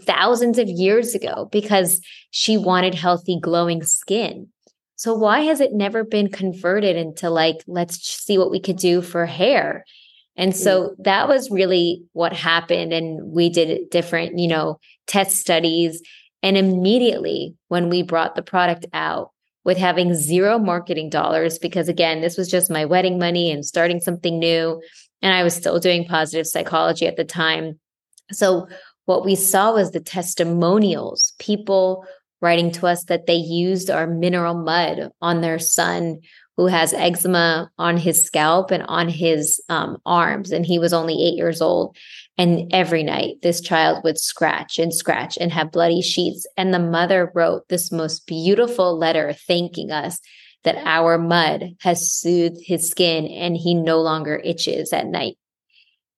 thousands 0.00 0.58
of 0.58 0.68
years 0.68 1.14
ago 1.14 1.48
because 1.52 2.00
she 2.30 2.56
wanted 2.56 2.94
healthy, 2.94 3.38
glowing 3.40 3.84
skin. 3.84 4.48
So 4.96 5.14
why 5.14 5.40
has 5.40 5.60
it 5.60 5.74
never 5.74 6.04
been 6.04 6.28
converted 6.28 6.96
into 6.96 7.30
like, 7.30 7.58
let's 7.66 7.98
see 8.02 8.38
what 8.38 8.50
we 8.50 8.60
could 8.60 8.78
do 8.78 9.02
for 9.02 9.26
hair? 9.26 9.84
And 10.36 10.56
so 10.56 10.88
mm. 10.88 11.04
that 11.04 11.28
was 11.28 11.50
really 11.50 12.02
what 12.12 12.32
happened. 12.32 12.92
And 12.92 13.30
we 13.30 13.48
did 13.48 13.90
different, 13.90 14.38
you 14.38 14.48
know, 14.48 14.80
test 15.06 15.36
studies. 15.36 16.02
And 16.42 16.56
immediately 16.56 17.54
when 17.68 17.90
we 17.90 18.02
brought 18.02 18.34
the 18.34 18.42
product 18.42 18.86
out 18.92 19.30
with 19.66 19.76
having 19.76 20.14
zero 20.14 20.60
marketing 20.60 21.10
dollars, 21.10 21.58
because 21.58 21.88
again, 21.88 22.20
this 22.20 22.38
was 22.38 22.48
just 22.48 22.70
my 22.70 22.84
wedding 22.84 23.18
money 23.18 23.50
and 23.50 23.66
starting 23.66 23.98
something 23.98 24.38
new. 24.38 24.80
And 25.22 25.34
I 25.34 25.42
was 25.42 25.56
still 25.56 25.80
doing 25.80 26.06
positive 26.06 26.46
psychology 26.46 27.04
at 27.08 27.16
the 27.16 27.24
time. 27.24 27.80
So 28.30 28.68
what 29.06 29.24
we 29.24 29.34
saw 29.34 29.74
was 29.74 29.90
the 29.90 29.98
testimonials, 29.98 31.34
people 31.40 32.06
writing 32.40 32.70
to 32.70 32.86
us 32.86 33.04
that 33.06 33.26
they 33.26 33.34
used 33.34 33.90
our 33.90 34.06
mineral 34.06 34.54
mud 34.54 35.10
on 35.20 35.40
their 35.40 35.58
son 35.58 36.20
who 36.56 36.66
has 36.66 36.94
eczema 36.94 37.70
on 37.78 37.96
his 37.96 38.24
scalp 38.24 38.70
and 38.70 38.82
on 38.84 39.08
his 39.08 39.60
um, 39.68 39.98
arms. 40.06 40.52
And 40.52 40.64
he 40.64 40.78
was 40.78 40.92
only 40.92 41.14
eight 41.14 41.36
years 41.36 41.60
old. 41.60 41.96
And 42.38 42.72
every 42.72 43.02
night, 43.02 43.36
this 43.42 43.60
child 43.60 44.02
would 44.04 44.18
scratch 44.18 44.78
and 44.78 44.92
scratch 44.92 45.36
and 45.38 45.52
have 45.52 45.72
bloody 45.72 46.02
sheets. 46.02 46.46
And 46.56 46.72
the 46.72 46.78
mother 46.78 47.30
wrote 47.34 47.68
this 47.68 47.92
most 47.92 48.26
beautiful 48.26 48.98
letter 48.98 49.32
thanking 49.32 49.90
us 49.90 50.20
that 50.64 50.76
our 50.84 51.18
mud 51.18 51.76
has 51.80 52.12
soothed 52.12 52.60
his 52.62 52.90
skin 52.90 53.26
and 53.26 53.56
he 53.56 53.74
no 53.74 54.00
longer 54.00 54.40
itches 54.42 54.92
at 54.92 55.06
night. 55.06 55.36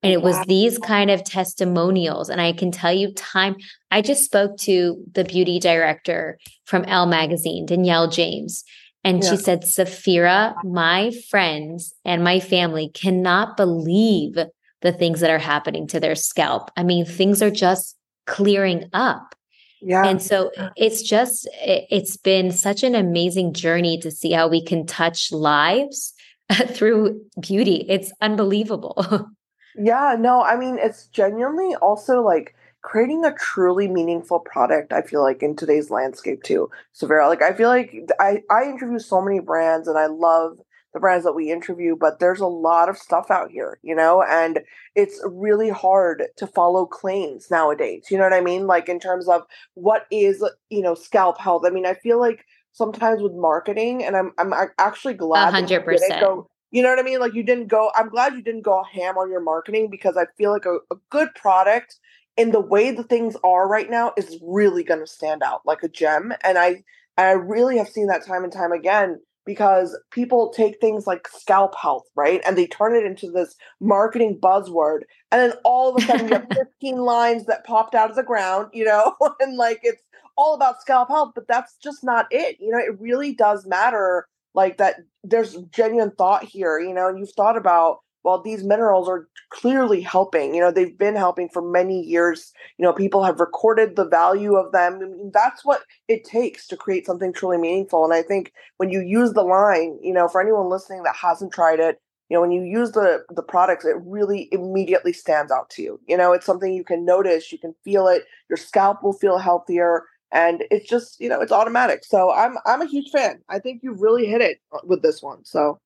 And 0.03 0.13
it 0.13 0.23
was 0.23 0.37
wow. 0.37 0.45
these 0.47 0.79
kind 0.79 1.11
of 1.11 1.25
testimonials. 1.25 2.31
And 2.31 2.41
I 2.41 2.53
can 2.53 2.71
tell 2.71 2.93
you, 2.93 3.13
time, 3.15 3.57
I 3.91 4.01
just 4.01 4.25
spoke 4.25 4.57
to 4.59 5.03
the 5.13 5.25
beauty 5.25 5.59
director 5.59 6.39
from 6.67 6.85
Elle 6.85 7.07
Magazine, 7.07 7.67
Danielle 7.67 8.09
James, 8.09 8.65
and 9.05 9.23
yeah. 9.23 9.31
she 9.31 9.37
said, 9.37 9.63
Saphira, 9.63 10.55
my 10.65 11.13
friends 11.31 11.95
and 12.05 12.25
my 12.25 12.41
family 12.41 12.91
cannot 12.93 13.57
believe 13.57 14.37
the 14.81 14.93
things 14.93 15.21
that 15.21 15.31
are 15.31 15.39
happening 15.39 15.87
to 15.89 16.01
their 16.01 16.15
scalp. 16.15 16.71
I 16.77 16.83
mean, 16.83 17.05
things 17.05 17.43
are 17.43 17.51
just 17.51 17.97
clearing 18.27 18.89
up. 18.93 19.35
Yeah. 19.81 20.05
And 20.05 20.21
so 20.21 20.51
it's 20.77 21.03
just, 21.03 21.49
it's 21.63 22.17
been 22.17 22.51
such 22.51 22.83
an 22.83 22.95
amazing 22.95 23.55
journey 23.55 23.99
to 23.99 24.11
see 24.11 24.33
how 24.33 24.49
we 24.49 24.63
can 24.63 24.87
touch 24.87 25.31
lives 25.31 26.13
through 26.67 27.21
beauty. 27.41 27.87
It's 27.89 28.13
unbelievable. 28.21 29.31
yeah. 29.77 30.17
No, 30.19 30.43
I 30.43 30.57
mean, 30.57 30.79
it's 30.81 31.07
genuinely 31.09 31.77
also 31.77 32.23
like, 32.23 32.55
creating 32.89 33.23
a 33.23 33.35
truly 33.35 33.87
meaningful 33.87 34.41
product 34.41 34.95
i 34.95 35.03
feel 35.03 35.23
like 35.23 35.43
in 35.43 35.55
today's 35.55 35.91
landscape 35.91 36.43
too 36.43 36.71
Saphira. 36.95 37.29
Like 37.29 37.43
i 37.43 37.53
feel 37.53 37.69
like 37.69 37.95
i 38.19 38.43
i 38.51 38.65
interview 38.65 38.99
so 38.99 39.21
many 39.21 39.41
brands 39.41 39.87
and 39.89 39.99
i 39.99 40.07
love 40.07 40.59
the 40.95 41.01
brands 41.01 41.27
that 41.27 41.35
we 41.35 41.53
interview 41.53 41.95
but 41.95 42.19
there's 42.19 42.41
a 42.41 42.47
lot 42.47 42.89
of 42.89 42.97
stuff 42.97 43.31
out 43.31 43.51
here 43.51 43.79
you 43.83 43.95
know 43.95 44.23
and 44.23 44.61
it's 44.95 45.21
really 45.27 45.69
hard 45.69 46.25
to 46.39 46.47
follow 46.47 46.87
claims 46.87 47.51
nowadays 47.51 48.07
you 48.11 48.17
know 48.17 48.25
what 48.25 48.33
i 48.33 48.41
mean? 48.41 48.67
Like 48.67 48.89
in 48.89 48.99
terms 48.99 49.29
of 49.29 49.43
what 49.75 50.07
is 50.11 50.43
you 50.71 50.81
know 50.81 50.95
scalp 50.95 51.39
health. 51.39 51.65
I 51.67 51.71
mean 51.71 51.85
i 51.85 51.93
feel 51.93 52.19
like 52.19 52.47
sometimes 52.73 53.21
with 53.21 53.35
marketing 53.35 54.03
and 54.03 54.17
i'm 54.17 54.33
i'm 54.39 54.55
actually 54.79 55.15
glad 55.15 55.53
100% 55.53 56.21
go, 56.21 56.49
you 56.71 56.83
know 56.83 56.89
what 56.89 56.99
i 56.99 57.03
mean? 57.03 57.21
Like 57.21 57.35
you 57.35 57.43
didn't 57.43 57.67
go 57.67 57.91
i'm 57.95 58.09
glad 58.09 58.33
you 58.33 58.43
didn't 58.43 58.63
go 58.63 58.83
ham 58.83 59.19
on 59.19 59.31
your 59.31 59.43
marketing 59.43 59.91
because 59.91 60.17
i 60.17 60.25
feel 60.39 60.53
like 60.53 60.65
a, 60.65 60.79
a 60.91 60.97
good 61.11 61.29
product 61.35 61.99
in 62.39 62.53
the 62.53 62.61
way 62.61 62.93
the 62.93 63.03
things 63.03 63.37
are 63.45 63.69
right 63.69 63.91
now 63.91 64.13
is 64.17 64.39
really 64.41 64.85
going 64.85 65.01
to 65.01 65.07
stand 65.07 65.43
out 65.43 65.61
like 65.67 65.83
a 65.83 65.89
gem 65.89 66.33
and 66.43 66.57
i 66.57 66.83
i 67.19 67.33
really 67.33 67.77
have 67.77 67.89
seen 67.89 68.07
that 68.07 68.25
time 68.25 68.45
and 68.45 68.53
time 68.53 68.73
again 68.73 69.21
because 69.45 69.99
people 70.11 70.51
take 70.51 70.79
things 70.81 71.07
like 71.07 71.27
scalp 71.29 71.75
health 71.75 72.05
right 72.15 72.41
and 72.47 72.57
they 72.57 72.67
turn 72.67 72.95
it 72.95 73.05
into 73.05 73.31
this 73.31 73.57
marketing 73.81 74.39
buzzword 74.41 75.01
and 75.33 75.41
then 75.41 75.53
all 75.65 75.95
of 75.95 76.03
a 76.03 76.07
sudden 76.07 76.29
you 76.29 76.35
have 76.35 76.47
15 76.55 76.97
lines 76.99 77.45
that 77.47 77.67
popped 77.67 77.95
out 77.95 78.09
of 78.09 78.17
the 78.17 78.23
ground 78.23 78.69
you 78.73 78.85
know 78.85 79.15
and 79.41 79.57
like 79.57 79.81
it's 79.83 80.03
all 80.37 80.55
about 80.55 80.81
scalp 80.81 81.09
health 81.09 81.33
but 81.35 81.49
that's 81.49 81.77
just 81.83 82.05
not 82.05 82.27
it 82.31 82.57
you 82.61 82.71
know 82.71 82.79
it 82.79 82.99
really 83.01 83.35
does 83.35 83.67
matter 83.67 84.29
like 84.55 84.79
that 84.79 84.97
there's 85.25 85.57
genuine 85.73 86.13
thought 86.13 86.45
here 86.45 86.79
you 86.79 86.95
know 86.95 87.09
and 87.09 87.19
you've 87.19 87.33
thought 87.33 87.57
about 87.57 87.99
well 88.25 88.43
these 88.43 88.65
minerals 88.65 89.09
are 89.09 89.29
clearly 89.51 90.01
helping 90.01 90.55
you 90.55 90.61
know 90.61 90.71
they've 90.71 90.99
been 90.99 91.17
helping 91.17 91.49
for 91.49 91.63
many 91.63 92.01
years. 92.03 92.53
You 92.77 92.85
know 92.85 92.93
people 92.93 93.25
have 93.25 93.41
recorded 93.41 93.97
the 93.97 94.07
value 94.07 94.55
of 94.57 94.73
them 94.73 94.95
I 95.03 95.07
mean, 95.07 95.31
that's 95.33 95.65
what 95.65 95.83
it 96.09 96.25
takes 96.25 96.67
to 96.69 96.77
create 96.77 97.07
something 97.07 97.33
truly 97.33 97.59
meaningful 97.59 98.05
and 98.05 98.15
i 98.15 98.23
think 98.23 98.53
when 98.77 98.91
you 98.91 99.01
use 99.01 99.33
the 99.33 99.43
line 99.43 99.99
you 100.03 100.13
know 100.13 100.29
for 100.29 100.41
anyone 100.41 100.69
listening 100.69 101.03
that 101.03 101.17
hasn't 101.17 101.53
tried 101.53 101.81
it 101.81 102.01
you 102.29 102.37
know 102.37 102.41
when 102.41 102.51
you 102.51 102.63
use 102.63 102.93
the 102.93 103.25
the 103.31 103.43
products 103.43 103.85
it 103.85 103.97
really 104.05 104.49
immediately 104.53 105.13
stands 105.13 105.51
out 105.51 105.71
to 105.71 105.83
you. 105.83 106.01
You 106.07 106.17
know 106.17 106.33
it's 106.33 106.47
something 106.47 106.73
you 106.73 106.85
can 106.85 107.05
notice 107.05 107.53
you 107.53 107.59
can 107.59 107.75
feel 107.85 108.07
it 108.09 108.25
your 108.49 108.57
scalp 108.57 109.03
will 109.03 109.13
feel 109.13 109.39
healthier 109.39 110.05
and 110.31 110.65
it's 110.71 110.89
just 110.89 111.21
you 111.21 111.29
know 111.29 111.41
it's 111.41 111.53
automatic. 111.53 112.05
So 112.05 112.33
i'm 112.33 112.57
i'm 112.67 112.83
a 112.83 112.87
huge 112.87 113.11
fan. 113.11 113.41
I 113.49 113.59
think 113.59 113.83
you 113.83 113.95
really 113.95 114.27
hit 114.27 114.41
it 114.41 114.59
uh, 114.73 114.79
with 114.85 115.03
this 115.03 115.23
one 115.23 115.45
so 115.45 115.79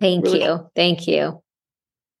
thank 0.00 0.24
really 0.24 0.40
you. 0.40 0.46
Cool. 0.46 0.72
thank 0.74 1.06
you 1.06 1.42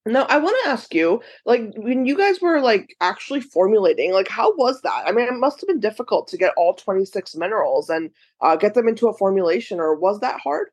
now, 0.06 0.24
I 0.28 0.38
want 0.38 0.56
to 0.64 0.70
ask 0.70 0.94
you, 0.94 1.20
like, 1.44 1.72
when 1.76 2.06
you 2.06 2.16
guys 2.16 2.40
were 2.40 2.60
like 2.60 2.96
actually 3.00 3.42
formulating, 3.42 4.12
like, 4.12 4.28
how 4.28 4.54
was 4.56 4.80
that? 4.82 5.04
I 5.06 5.12
mean, 5.12 5.26
it 5.26 5.38
must 5.38 5.60
have 5.60 5.68
been 5.68 5.80
difficult 5.80 6.26
to 6.28 6.38
get 6.38 6.54
all 6.56 6.74
26 6.74 7.36
minerals 7.36 7.90
and 7.90 8.10
uh, 8.40 8.56
get 8.56 8.74
them 8.74 8.88
into 8.88 9.08
a 9.08 9.16
formulation, 9.16 9.78
or 9.78 9.94
was 9.94 10.20
that 10.20 10.40
hard? 10.40 10.68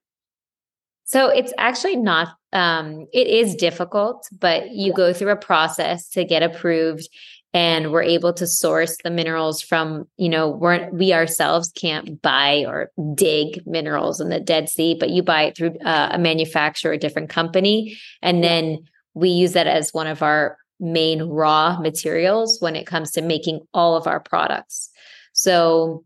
So 1.04 1.28
it's 1.28 1.54
actually 1.58 1.98
not, 1.98 2.36
um, 2.54 3.08
it 3.14 3.28
is 3.28 3.56
difficult, 3.56 4.28
but 4.38 4.72
you 4.72 4.94
go 4.94 5.14
through 5.14 5.32
a 5.32 5.38
process 5.38 6.10
to 6.10 6.24
get 6.26 6.44
approved 6.44 7.08
and 7.54 7.92
we're 7.92 8.04
able 8.04 8.34
to 8.34 8.46
source 8.46 8.98
the 9.04 9.10
minerals 9.10 9.62
from 9.62 10.06
you 10.18 10.28
know 10.28 10.50
we're 10.50 10.90
we 10.92 11.14
ourselves 11.14 11.72
can't 11.76 12.22
buy 12.22 12.66
or 12.68 12.92
dig 13.16 13.66
minerals 13.66 14.20
in 14.20 14.28
the 14.28 14.40
dead 14.40 14.68
sea 14.68 14.96
but 15.00 15.10
you 15.10 15.24
buy 15.24 15.44
it 15.44 15.56
through 15.56 15.74
uh, 15.86 16.10
a 16.12 16.20
manufacturer 16.20 16.92
a 16.92 16.98
different 16.98 17.30
company 17.30 17.98
and 18.22 18.44
then 18.44 18.78
we 19.18 19.30
use 19.30 19.54
that 19.54 19.68
as 19.68 19.94
one 19.94 20.08
of 20.08 20.22
our 20.22 20.58
main 20.80 21.24
raw 21.24 21.80
materials 21.80 22.58
when 22.60 22.76
it 22.76 22.86
comes 22.86 23.12
to 23.12 23.22
making 23.22 23.62
all 23.74 23.96
of 23.96 24.06
our 24.06 24.20
products. 24.20 24.90
So 25.34 26.04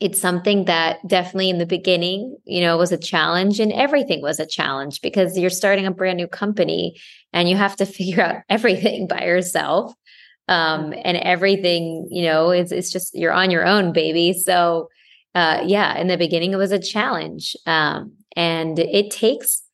it's 0.00 0.20
something 0.20 0.64
that 0.64 1.06
definitely 1.06 1.50
in 1.50 1.58
the 1.58 1.66
beginning, 1.66 2.36
you 2.44 2.62
know, 2.62 2.76
was 2.78 2.92
a 2.92 2.98
challenge 2.98 3.60
and 3.60 3.72
everything 3.72 4.22
was 4.22 4.40
a 4.40 4.46
challenge 4.46 5.02
because 5.02 5.38
you're 5.38 5.50
starting 5.50 5.86
a 5.86 5.90
brand 5.90 6.16
new 6.16 6.26
company 6.26 6.98
and 7.32 7.48
you 7.48 7.56
have 7.56 7.76
to 7.76 7.86
figure 7.98 8.22
out 8.22 8.42
everything 8.48 9.06
by 9.06 9.24
yourself. 9.24 9.92
Um, 10.48 10.94
and 11.04 11.16
everything, 11.16 12.06
you 12.08 12.22
know, 12.22 12.50
it's, 12.50 12.70
it's 12.70 12.92
just, 12.92 13.16
you're 13.16 13.32
on 13.32 13.50
your 13.50 13.66
own, 13.66 13.92
baby. 13.92 14.32
So, 14.32 14.88
uh, 15.34 15.62
yeah, 15.66 15.98
in 15.98 16.06
the 16.06 16.16
beginning, 16.16 16.52
it 16.52 16.56
was 16.56 16.70
a 16.70 16.78
challenge. 16.78 17.56
Um, 17.66 18.12
and 18.36 18.78
it 18.78 19.10
takes 19.10 19.65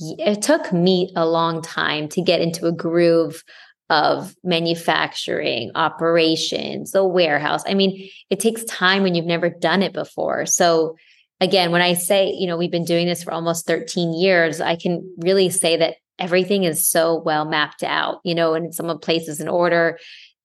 it 0.00 0.42
took 0.42 0.72
me 0.72 1.12
a 1.14 1.26
long 1.26 1.62
time 1.62 2.08
to 2.08 2.22
get 2.22 2.40
into 2.40 2.66
a 2.66 2.72
groove 2.72 3.42
of 3.90 4.34
manufacturing, 4.44 5.72
operations, 5.74 6.92
the 6.92 7.04
warehouse. 7.04 7.62
I 7.66 7.74
mean, 7.74 8.08
it 8.30 8.40
takes 8.40 8.64
time 8.64 9.02
when 9.02 9.14
you've 9.14 9.26
never 9.26 9.50
done 9.50 9.82
it 9.82 9.92
before. 9.92 10.46
So, 10.46 10.96
again, 11.40 11.72
when 11.72 11.82
I 11.82 11.94
say, 11.94 12.30
you 12.30 12.46
know, 12.46 12.56
we've 12.56 12.70
been 12.70 12.84
doing 12.84 13.06
this 13.06 13.24
for 13.24 13.32
almost 13.32 13.66
13 13.66 14.14
years, 14.14 14.60
I 14.60 14.76
can 14.76 15.12
really 15.18 15.50
say 15.50 15.76
that 15.78 15.96
everything 16.20 16.64
is 16.64 16.88
so 16.88 17.20
well 17.24 17.44
mapped 17.44 17.82
out, 17.82 18.20
you 18.24 18.34
know, 18.34 18.54
and 18.54 18.74
some 18.74 18.96
places 19.00 19.40
in 19.40 19.48
order 19.48 19.98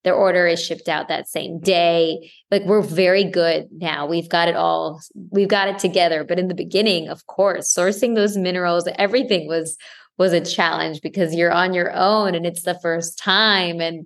their 0.06 0.16
order 0.16 0.48
is 0.48 0.64
shipped 0.64 0.88
out 0.88 1.10
that 1.10 1.28
same 1.28 1.60
day. 1.60 2.32
Like 2.52 2.64
we're 2.64 2.82
very 2.82 3.24
good 3.24 3.68
now. 3.72 4.06
We've 4.06 4.30
got 4.30 4.48
it 4.48 4.56
all, 4.56 5.02
we've 5.32 5.50
got 5.50 5.68
it 5.68 5.80
together. 5.80 6.24
But 6.24 6.40
in 6.40 6.48
the 6.48 6.54
beginning, 6.54 7.10
of 7.10 7.26
course, 7.26 7.74
sourcing 7.74 8.16
those 8.16 8.38
minerals, 8.38 8.88
everything 8.98 9.48
was 9.48 9.78
was 10.18 10.32
a 10.32 10.40
challenge 10.40 11.02
because 11.02 11.36
you're 11.36 11.52
on 11.52 11.74
your 11.74 11.92
own 11.92 12.36
and 12.36 12.46
it's 12.46 12.62
the 12.62 12.80
first 12.80 13.18
time. 13.18 13.82
And 13.82 14.06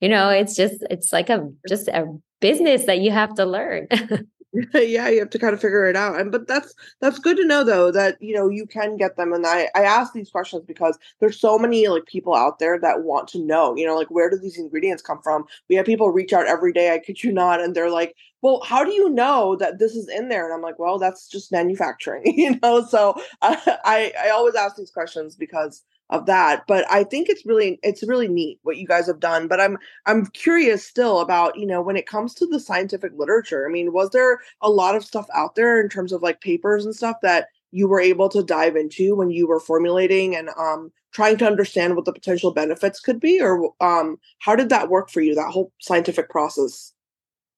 you 0.00 0.08
know, 0.08 0.30
it's 0.30 0.54
just 0.54 0.76
it's 0.88 1.12
like 1.12 1.28
a 1.28 1.50
just 1.68 1.88
a 1.88 2.06
business 2.40 2.86
that 2.86 3.00
you 3.00 3.10
have 3.10 3.34
to 3.34 3.44
learn. 3.44 3.88
yeah 4.74 5.08
you 5.08 5.20
have 5.20 5.30
to 5.30 5.38
kind 5.38 5.54
of 5.54 5.60
figure 5.60 5.88
it 5.88 5.94
out 5.94 6.18
and 6.20 6.32
but 6.32 6.48
that's 6.48 6.74
that's 7.00 7.20
good 7.20 7.36
to 7.36 7.44
know 7.44 7.62
though 7.62 7.92
that 7.92 8.20
you 8.20 8.34
know 8.34 8.48
you 8.48 8.66
can 8.66 8.96
get 8.96 9.16
them 9.16 9.32
and 9.32 9.46
i 9.46 9.68
i 9.76 9.82
ask 9.82 10.12
these 10.12 10.30
questions 10.30 10.64
because 10.66 10.98
there's 11.20 11.38
so 11.38 11.56
many 11.56 11.86
like 11.86 12.04
people 12.06 12.34
out 12.34 12.58
there 12.58 12.76
that 12.78 13.04
want 13.04 13.28
to 13.28 13.38
know 13.38 13.76
you 13.76 13.86
know 13.86 13.94
like 13.94 14.10
where 14.10 14.28
do 14.28 14.36
these 14.36 14.58
ingredients 14.58 15.02
come 15.02 15.20
from? 15.22 15.44
We 15.68 15.76
have 15.76 15.86
people 15.86 16.10
reach 16.10 16.32
out 16.32 16.46
every 16.46 16.72
day 16.72 16.92
i 16.92 16.98
kid 16.98 17.22
you 17.22 17.32
not 17.32 17.60
and 17.60 17.76
they're 17.76 17.90
like 17.90 18.16
well 18.42 18.60
how 18.64 18.84
do 18.84 18.92
you 18.92 19.08
know 19.08 19.54
that 19.56 19.78
this 19.78 19.94
is 19.94 20.08
in 20.08 20.28
there? 20.28 20.44
And 20.46 20.52
i'm 20.52 20.62
like 20.62 20.80
well 20.80 20.98
that's 20.98 21.28
just 21.28 21.52
manufacturing 21.52 22.22
you 22.36 22.58
know 22.60 22.84
so 22.84 23.14
I, 23.42 23.78
I 23.84 24.12
i 24.26 24.30
always 24.30 24.56
ask 24.56 24.74
these 24.74 24.90
questions 24.90 25.36
because 25.36 25.84
of 26.10 26.26
that 26.26 26.64
but 26.66 26.84
i 26.90 27.02
think 27.02 27.28
it's 27.28 27.46
really 27.46 27.78
it's 27.82 28.06
really 28.06 28.28
neat 28.28 28.58
what 28.62 28.76
you 28.76 28.86
guys 28.86 29.06
have 29.06 29.20
done 29.20 29.48
but 29.48 29.60
i'm 29.60 29.78
i'm 30.06 30.26
curious 30.26 30.84
still 30.84 31.20
about 31.20 31.56
you 31.56 31.66
know 31.66 31.80
when 31.80 31.96
it 31.96 32.06
comes 32.06 32.34
to 32.34 32.46
the 32.46 32.60
scientific 32.60 33.12
literature 33.16 33.66
i 33.66 33.72
mean 33.72 33.92
was 33.92 34.10
there 34.10 34.40
a 34.60 34.70
lot 34.70 34.94
of 34.94 35.04
stuff 35.04 35.26
out 35.34 35.54
there 35.54 35.80
in 35.80 35.88
terms 35.88 36.12
of 36.12 36.22
like 36.22 36.40
papers 36.40 36.84
and 36.84 36.94
stuff 36.94 37.16
that 37.22 37.46
you 37.72 37.88
were 37.88 38.00
able 38.00 38.28
to 38.28 38.42
dive 38.42 38.76
into 38.76 39.14
when 39.14 39.30
you 39.30 39.46
were 39.46 39.60
formulating 39.60 40.36
and 40.36 40.50
um 40.58 40.92
trying 41.12 41.36
to 41.38 41.46
understand 41.46 41.96
what 41.96 42.04
the 42.04 42.12
potential 42.12 42.52
benefits 42.52 43.00
could 43.00 43.20
be 43.20 43.40
or 43.40 43.72
um, 43.80 44.16
how 44.38 44.54
did 44.54 44.68
that 44.68 44.88
work 44.88 45.10
for 45.10 45.20
you 45.20 45.34
that 45.34 45.50
whole 45.50 45.72
scientific 45.80 46.30
process? 46.30 46.92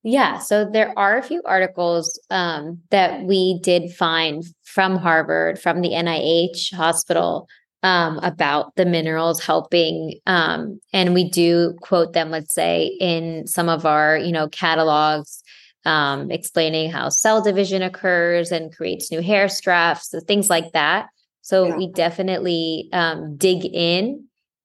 Yeah, 0.05 0.39
so 0.39 0.65
there 0.65 0.93
are 0.99 1.17
a 1.17 1.23
few 1.23 1.43
articles 1.45 2.19
um, 2.31 2.81
that 2.91 3.23
we 3.23 3.61
did 3.63 3.93
find 3.93 4.43
from 4.65 4.97
Harvard, 4.97 5.61
from 5.61 5.81
the 5.81 5.91
NIH 5.91 6.75
hospital, 6.75 7.49
um, 7.83 8.19
about 8.19 8.75
the 8.77 8.87
minerals 8.87 9.41
helping, 9.41 10.21
um, 10.27 10.81
and 10.93 11.15
we 11.15 11.29
do 11.29 11.77
quote 11.81 12.13
them. 12.13 12.31
Let's 12.31 12.55
say 12.55 12.97
in 13.01 13.47
some 13.47 13.69
of 13.69 13.85
our, 13.87 14.17
you 14.17 14.33
know, 14.33 14.49
catalogs, 14.49 15.43
um, 15.85 16.31
explaining 16.31 16.91
how 16.91 17.09
cell 17.09 17.43
division 17.43 17.83
occurs 17.83 18.53
and 18.53 18.75
creates 18.75 19.11
new 19.11 19.21
hair 19.21 19.49
straps, 19.49 20.11
so 20.11 20.21
things 20.21 20.49
like 20.49 20.73
that. 20.73 21.09
So 21.41 21.67
yeah. 21.67 21.77
we 21.77 21.93
definitely 21.93 22.89
um, 22.93 23.37
dig 23.37 23.65
in 23.65 24.25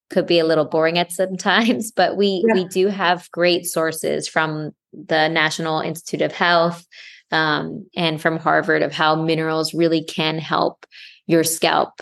could 0.09 0.25
be 0.25 0.39
a 0.39 0.45
little 0.45 0.65
boring 0.65 0.97
at 0.97 1.11
sometimes, 1.11 1.91
but 1.95 2.17
we 2.17 2.43
yeah. 2.47 2.53
we 2.53 2.65
do 2.65 2.87
have 2.87 3.29
great 3.31 3.65
sources 3.65 4.27
from 4.27 4.71
the 4.93 5.27
National 5.27 5.79
Institute 5.79 6.21
of 6.21 6.31
Health 6.31 6.85
um, 7.31 7.85
and 7.95 8.21
from 8.21 8.37
Harvard 8.37 8.81
of 8.81 8.93
how 8.93 9.15
minerals 9.15 9.73
really 9.73 10.03
can 10.03 10.39
help 10.39 10.85
your 11.27 11.43
scalp. 11.43 12.01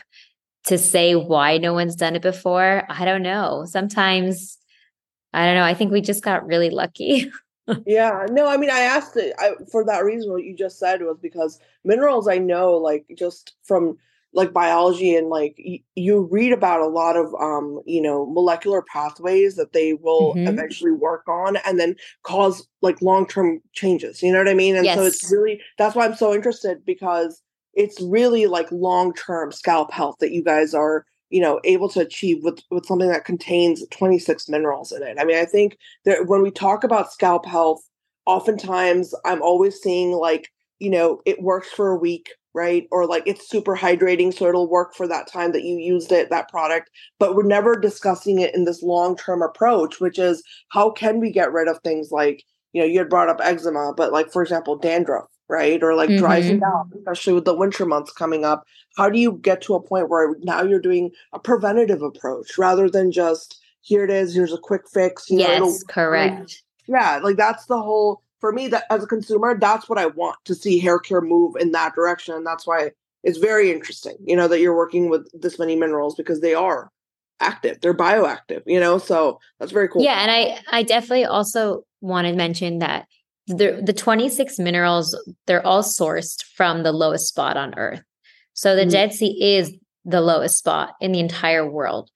To 0.68 0.78
say 0.78 1.16
why 1.16 1.58
no 1.58 1.74
one's 1.74 1.96
done 1.96 2.16
it 2.16 2.22
before, 2.22 2.84
I 2.90 3.06
don't 3.06 3.22
know. 3.22 3.66
Sometimes 3.68 4.58
I 5.34 5.46
don't 5.46 5.56
know. 5.56 5.64
I 5.64 5.74
think 5.74 5.92
we 5.92 6.02
just 6.02 6.24
got 6.24 6.48
really 6.48 6.70
lucky. 6.70 7.32
yeah, 7.86 8.26
no, 8.32 8.48
I 8.48 8.58
mean, 8.58 8.70
I 8.70 8.80
asked 8.80 9.18
it 9.18 9.34
I, 9.38 9.52
for 9.72 9.84
that 9.86 10.04
reason. 10.04 10.32
What 10.32 10.44
you 10.44 10.56
just 10.56 10.80
said 10.80 11.02
was 11.02 11.18
because 11.22 11.60
minerals, 11.84 12.28
I 12.28 12.38
know, 12.38 12.74
like 12.74 13.06
just 13.18 13.54
from 13.64 13.98
like 14.36 14.54
biology 14.54 15.16
and 15.16 15.30
like 15.30 15.56
y- 15.66 15.82
you 15.96 16.28
read 16.30 16.52
about 16.52 16.82
a 16.82 16.88
lot 16.88 17.16
of 17.16 17.34
um 17.36 17.82
you 17.86 18.02
know 18.02 18.26
molecular 18.28 18.84
pathways 18.84 19.56
that 19.56 19.74
they 19.74 19.94
will 19.94 20.36
mm-hmm. 20.36 20.48
eventually 20.48 20.92
work 20.92 21.28
on 21.28 21.58
and 21.66 21.80
then 21.80 21.96
cause 22.24 22.68
like 22.82 23.02
long-term 23.02 23.62
changes 23.74 24.22
you 24.22 24.32
know 24.32 24.38
what 24.38 24.50
i 24.50 24.54
mean 24.54 24.76
and 24.76 24.86
yes. 24.86 24.98
so 24.98 25.06
it's 25.06 25.32
really 25.32 25.60
that's 25.78 25.96
why 25.96 26.06
i'm 26.06 26.16
so 26.16 26.34
interested 26.34 26.86
because 26.86 27.42
it's 27.76 28.02
really 28.02 28.46
like 28.48 28.72
long-term 28.72 29.52
scalp 29.52 29.92
health 29.92 30.16
that 30.20 30.32
you 30.32 30.44
guys 30.44 30.74
are 30.74 31.06
you 31.30 31.42
know 31.42 31.60
able 31.64 31.90
to 31.90 32.00
achieve 32.00 32.44
with 32.44 32.60
with 32.72 32.86
something 32.86 33.10
that 33.10 33.26
contains 33.26 33.84
26 33.92 34.48
minerals 34.50 34.92
in 34.92 35.04
it 35.04 35.18
i 35.20 35.26
mean 35.26 35.38
i 35.38 35.46
think 35.46 35.78
that 36.06 36.28
when 36.28 36.42
we 36.42 36.52
talk 36.52 36.84
about 36.84 37.12
scalp 37.12 37.46
health 37.46 37.82
oftentimes 38.26 39.14
i'm 39.26 39.42
always 39.42 39.76
seeing 39.82 40.12
like 40.12 40.50
you 40.80 40.90
know 40.90 41.22
it 41.26 41.42
works 41.42 41.70
for 41.70 41.92
a 41.92 41.98
week 41.98 42.30
right? 42.56 42.88
Or 42.90 43.06
like 43.06 43.24
it's 43.26 43.50
super 43.50 43.76
hydrating, 43.76 44.34
so 44.34 44.48
it'll 44.48 44.70
work 44.70 44.96
for 44.96 45.08
that 45.10 45.28
time 45.28 45.52
that 45.52 45.66
you 45.66 45.78
used 45.78 46.12
it, 46.14 46.30
that 46.30 46.50
product. 46.50 46.90
But 47.20 47.36
we're 47.36 47.44
never 47.44 47.76
discussing 47.76 48.40
it 48.40 48.56
in 48.56 48.64
this 48.64 48.82
long 48.82 49.18
term 49.18 49.44
approach, 49.44 50.00
which 50.00 50.18
is 50.18 50.42
how 50.70 50.90
can 50.90 51.20
we 51.20 51.32
get 51.32 51.52
rid 51.52 51.68
of 51.68 51.80
things 51.80 52.12
like, 52.12 52.44
you 52.72 52.82
know, 52.82 52.88
you 52.88 52.98
had 52.98 53.10
brought 53.10 53.30
up 53.30 53.42
eczema, 53.44 53.94
but 53.96 54.14
like, 54.14 54.32
for 54.32 54.42
example, 54.42 54.78
dandruff, 54.78 55.28
right? 55.50 55.82
Or 55.84 55.96
like 55.96 56.10
mm-hmm. 56.10 56.20
dries 56.20 56.50
and 56.50 56.62
down, 56.62 56.92
especially 56.96 57.34
with 57.34 57.46
the 57.46 57.56
winter 57.56 57.86
months 57.86 58.12
coming 58.12 58.46
up. 58.46 58.66
How 58.98 59.10
do 59.10 59.20
you 59.20 59.34
get 59.42 59.62
to 59.64 59.76
a 59.76 59.82
point 59.82 60.10
where 60.10 60.36
now 60.42 60.64
you're 60.64 60.80
doing 60.80 61.12
a 61.34 61.40
preventative 61.40 62.02
approach 62.02 62.58
rather 62.58 62.90
than 62.90 63.12
just 63.12 63.60
here 63.82 64.04
it 64.04 64.10
is, 64.10 64.34
here's 64.34 64.54
a 64.54 64.58
quick 64.58 64.90
fix? 64.92 65.30
You 65.30 65.40
yes, 65.40 65.60
know, 65.60 65.78
correct. 65.88 66.40
Like, 66.40 66.50
yeah, 66.88 67.20
like 67.24 67.38
that's 67.38 67.66
the 67.66 67.82
whole 67.82 68.22
for 68.46 68.52
me 68.52 68.68
that 68.68 68.84
as 68.92 69.04
a 69.04 69.08
consumer 69.08 69.58
that's 69.60 69.90
what 69.90 69.98
i 69.98 70.06
want 70.06 70.38
to 70.46 70.54
see 70.54 70.78
hair 70.78 71.00
care 71.00 71.22
move 71.22 71.56
in 71.60 71.72
that 71.72 71.96
direction 71.96 72.36
And 72.36 72.46
that's 72.46 72.68
why 72.68 72.92
it's 73.24 73.40
very 73.40 73.72
interesting 73.72 74.16
you 74.24 74.36
know 74.36 74.48
that 74.48 74.60
you're 74.60 74.76
working 74.76 75.10
with 75.10 75.28
this 75.34 75.58
many 75.58 75.76
minerals 75.76 76.14
because 76.14 76.42
they 76.42 76.54
are 76.54 76.92
active 77.40 77.82
they're 77.82 77.96
bioactive 77.96 78.62
you 78.68 78.80
know 78.80 79.00
so 79.00 79.40
that's 79.60 79.72
very 79.72 79.90
cool 79.90 80.04
yeah 80.04 80.22
and 80.22 80.32
i 80.32 80.60
i 80.72 80.84
definitely 80.84 81.26
also 81.26 81.86
want 82.02 82.28
to 82.28 82.34
mention 82.34 82.80
that 82.80 83.08
the 83.48 83.82
the 83.84 83.94
26 83.94 84.58
minerals 84.60 85.16
they're 85.46 85.66
all 85.66 85.84
sourced 85.84 86.44
from 86.44 86.84
the 86.84 86.92
lowest 86.92 87.28
spot 87.28 87.58
on 87.58 87.74
earth 87.78 88.02
so 88.54 88.76
the 88.76 88.82
mm-hmm. 88.82 88.92
dead 88.92 89.14
sea 89.14 89.56
is 89.58 89.74
the 90.04 90.22
lowest 90.22 90.58
spot 90.58 90.94
in 91.00 91.12
the 91.12 91.20
entire 91.20 91.70
world 91.70 92.10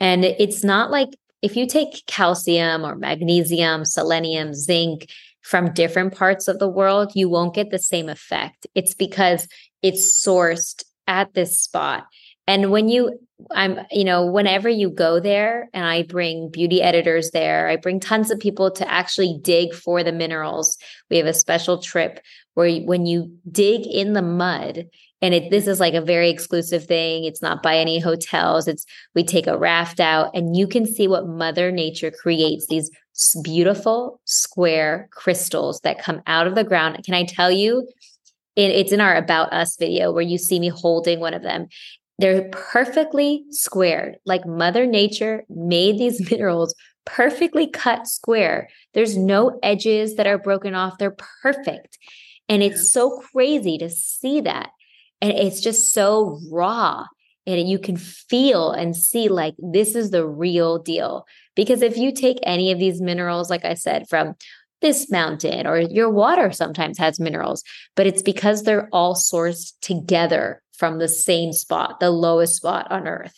and 0.00 0.24
it's 0.24 0.64
not 0.64 0.90
like 0.90 1.10
if 1.42 1.56
you 1.56 1.66
take 1.66 2.06
calcium 2.06 2.84
or 2.84 2.94
magnesium 2.94 3.84
selenium 3.84 4.54
zinc 4.54 5.08
from 5.42 5.74
different 5.74 6.14
parts 6.14 6.48
of 6.48 6.58
the 6.58 6.68
world, 6.68 7.12
you 7.14 7.28
won't 7.28 7.54
get 7.54 7.70
the 7.70 7.78
same 7.78 8.08
effect. 8.08 8.66
It's 8.74 8.94
because 8.94 9.48
it's 9.82 10.24
sourced 10.24 10.84
at 11.06 11.34
this 11.34 11.60
spot. 11.60 12.06
And 12.46 12.70
when 12.70 12.88
you, 12.88 13.18
I'm, 13.50 13.78
you 13.90 14.04
know, 14.04 14.26
whenever 14.26 14.68
you 14.68 14.90
go 14.90 15.20
there 15.20 15.68
and 15.72 15.84
I 15.84 16.02
bring 16.02 16.50
beauty 16.50 16.82
editors 16.82 17.30
there, 17.30 17.68
I 17.68 17.76
bring 17.76 18.00
tons 18.00 18.30
of 18.30 18.40
people 18.40 18.70
to 18.72 18.90
actually 18.90 19.38
dig 19.42 19.74
for 19.74 20.02
the 20.02 20.12
minerals. 20.12 20.76
We 21.10 21.18
have 21.18 21.26
a 21.26 21.34
special 21.34 21.78
trip 21.78 22.20
where 22.54 22.80
when 22.80 23.06
you 23.06 23.36
dig 23.50 23.86
in 23.86 24.12
the 24.12 24.22
mud, 24.22 24.86
and 25.22 25.34
it, 25.34 25.50
this 25.50 25.68
is 25.68 25.78
like 25.78 25.94
a 25.94 26.00
very 26.00 26.30
exclusive 26.30 26.84
thing. 26.84 27.24
It's 27.24 27.40
not 27.40 27.62
by 27.62 27.76
any 27.78 28.00
hotels. 28.00 28.66
It's 28.66 28.84
we 29.14 29.22
take 29.22 29.46
a 29.46 29.56
raft 29.56 30.00
out 30.00 30.32
and 30.34 30.56
you 30.56 30.66
can 30.66 30.84
see 30.84 31.06
what 31.06 31.28
Mother 31.28 31.70
Nature 31.70 32.10
creates 32.10 32.66
these 32.66 32.90
beautiful 33.44 34.20
square 34.24 35.08
crystals 35.12 35.80
that 35.84 36.02
come 36.02 36.22
out 36.26 36.48
of 36.48 36.56
the 36.56 36.64
ground. 36.64 37.04
Can 37.04 37.14
I 37.14 37.24
tell 37.24 37.52
you? 37.52 37.88
It, 38.56 38.72
it's 38.72 38.92
in 38.92 39.00
our 39.00 39.14
About 39.14 39.52
Us 39.52 39.76
video 39.76 40.12
where 40.12 40.22
you 40.22 40.38
see 40.38 40.58
me 40.58 40.68
holding 40.68 41.20
one 41.20 41.34
of 41.34 41.42
them. 41.42 41.68
They're 42.22 42.48
perfectly 42.52 43.42
squared, 43.50 44.16
like 44.24 44.46
Mother 44.46 44.86
Nature 44.86 45.42
made 45.50 45.98
these 45.98 46.30
minerals 46.30 46.72
perfectly 47.04 47.66
cut 47.66 48.06
square. 48.06 48.68
There's 48.94 49.16
no 49.16 49.58
edges 49.60 50.14
that 50.14 50.28
are 50.28 50.38
broken 50.38 50.72
off. 50.76 50.98
They're 50.98 51.16
perfect. 51.42 51.98
And 52.48 52.62
it's 52.62 52.92
so 52.92 53.18
crazy 53.18 53.76
to 53.78 53.90
see 53.90 54.40
that. 54.42 54.70
And 55.20 55.32
it's 55.32 55.60
just 55.60 55.92
so 55.92 56.38
raw. 56.48 57.06
And 57.44 57.68
you 57.68 57.80
can 57.80 57.96
feel 57.96 58.70
and 58.70 58.94
see 58.94 59.28
like 59.28 59.54
this 59.58 59.96
is 59.96 60.12
the 60.12 60.24
real 60.24 60.78
deal. 60.78 61.26
Because 61.56 61.82
if 61.82 61.96
you 61.96 62.12
take 62.12 62.38
any 62.44 62.70
of 62.70 62.78
these 62.78 63.00
minerals, 63.00 63.50
like 63.50 63.64
I 63.64 63.74
said, 63.74 64.08
from 64.08 64.36
this 64.82 65.10
mountain 65.10 65.66
or 65.66 65.78
your 65.78 66.10
water 66.10 66.52
sometimes 66.52 66.98
has 66.98 67.18
minerals, 67.18 67.64
but 67.96 68.06
it's 68.06 68.22
because 68.22 68.62
they're 68.62 68.88
all 68.92 69.14
sourced 69.14 69.72
together 69.80 70.62
from 70.72 70.98
the 70.98 71.08
same 71.08 71.52
spot, 71.52 72.00
the 72.00 72.10
lowest 72.10 72.56
spot 72.56 72.90
on 72.90 73.08
earth. 73.08 73.34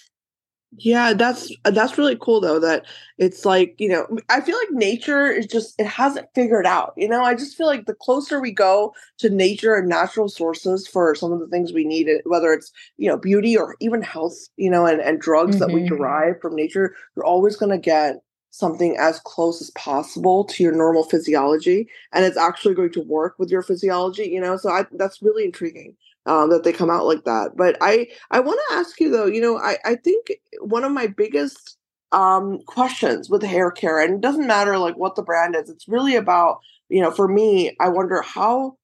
Yeah, 0.79 1.13
that's 1.13 1.53
that's 1.63 1.99
really 1.99 2.17
cool 2.21 2.41
though 2.41 2.59
that 2.59 2.85
it's 3.17 3.45
like, 3.45 3.77
you 3.79 3.89
know, 3.89 4.07
I 4.29 4.41
feel 4.41 4.57
like 4.57 4.73
nature 4.73 5.31
is 5.31 5.47
just 5.47 5.79
it 5.79 5.87
hasn't 5.87 6.27
figured 6.35 6.67
out. 6.67 6.95
You 6.97 7.09
know, 7.09 7.23
I 7.23 7.35
just 7.35 7.57
feel 7.57 7.67
like 7.67 7.87
the 7.87 7.95
closer 7.95 8.41
we 8.41 8.51
go 8.51 8.93
to 9.19 9.31
nature 9.31 9.77
and 9.77 9.89
natural 9.89 10.29
sources 10.29 10.89
for 10.89 11.15
some 11.15 11.33
of 11.33 11.39
the 11.39 11.47
things 11.47 11.73
we 11.73 11.85
need, 11.85 12.09
whether 12.25 12.53
it's, 12.53 12.73
you 12.97 13.09
know, 13.09 13.17
beauty 13.17 13.57
or 13.57 13.77
even 13.81 14.03
health, 14.03 14.37
you 14.57 14.71
know, 14.71 14.85
and, 14.85 15.01
and 15.01 15.21
drugs 15.21 15.57
mm-hmm. 15.57 15.61
that 15.61 15.73
we 15.73 15.83
mm-hmm. 15.83 15.97
derive 15.97 16.41
from 16.41 16.57
nature, 16.57 16.97
you're 17.15 17.25
always 17.25 17.57
gonna 17.57 17.79
get 17.79 18.17
something 18.55 18.97
as 18.97 19.21
close 19.21 19.61
as 19.61 19.71
possible 19.71 20.45
to 20.45 20.63
your 20.63 20.73
normal 20.73 21.05
physiology 21.05 21.89
and 22.13 22.25
it's 22.25 22.37
actually 22.37 22.75
going 22.75 22.93
to 22.93 23.01
work 23.01 23.35
with 23.39 23.51
your 23.51 23.63
physiology 23.63 24.29
you 24.29 24.41
know 24.41 24.57
so 24.57 24.71
I, 24.71 24.85
that's 24.93 25.23
really 25.23 25.45
intriguing 25.45 25.97
um, 26.27 26.51
that 26.51 26.65
they 26.65 26.73
come 26.73 26.91
out 26.91 27.07
like 27.07 27.25
that. 27.25 27.53
But 27.57 27.77
I 27.81 28.09
I 28.31 28.41
want 28.41 28.61
to 28.69 28.77
ask 28.77 29.01
you 29.01 29.11
though, 29.11 29.27
you 29.27 29.41
know, 29.41 29.59
I 29.59 29.77
I 29.85 29.97
think 29.97 30.33
one 30.61 30.85
of 30.85 30.93
my 30.93 31.07
biggest 31.07 31.77
um, 32.13 32.61
questions 32.67 33.29
with 33.29 33.43
hair 33.43 33.71
care, 33.71 34.01
and 34.01 34.15
it 34.15 34.21
doesn't 34.21 34.47
matter 34.47 34.79
like 34.79 34.97
what 34.97 35.17
the 35.17 35.23
brand 35.23 35.57
is, 35.57 35.69
it's 35.69 35.89
really 35.89 36.17
about 36.17 36.61
you 36.89 37.01
know, 37.01 37.11
for 37.11 37.29
me, 37.29 37.77
I 37.81 37.89
wonder 37.89 38.23
how 38.23 38.77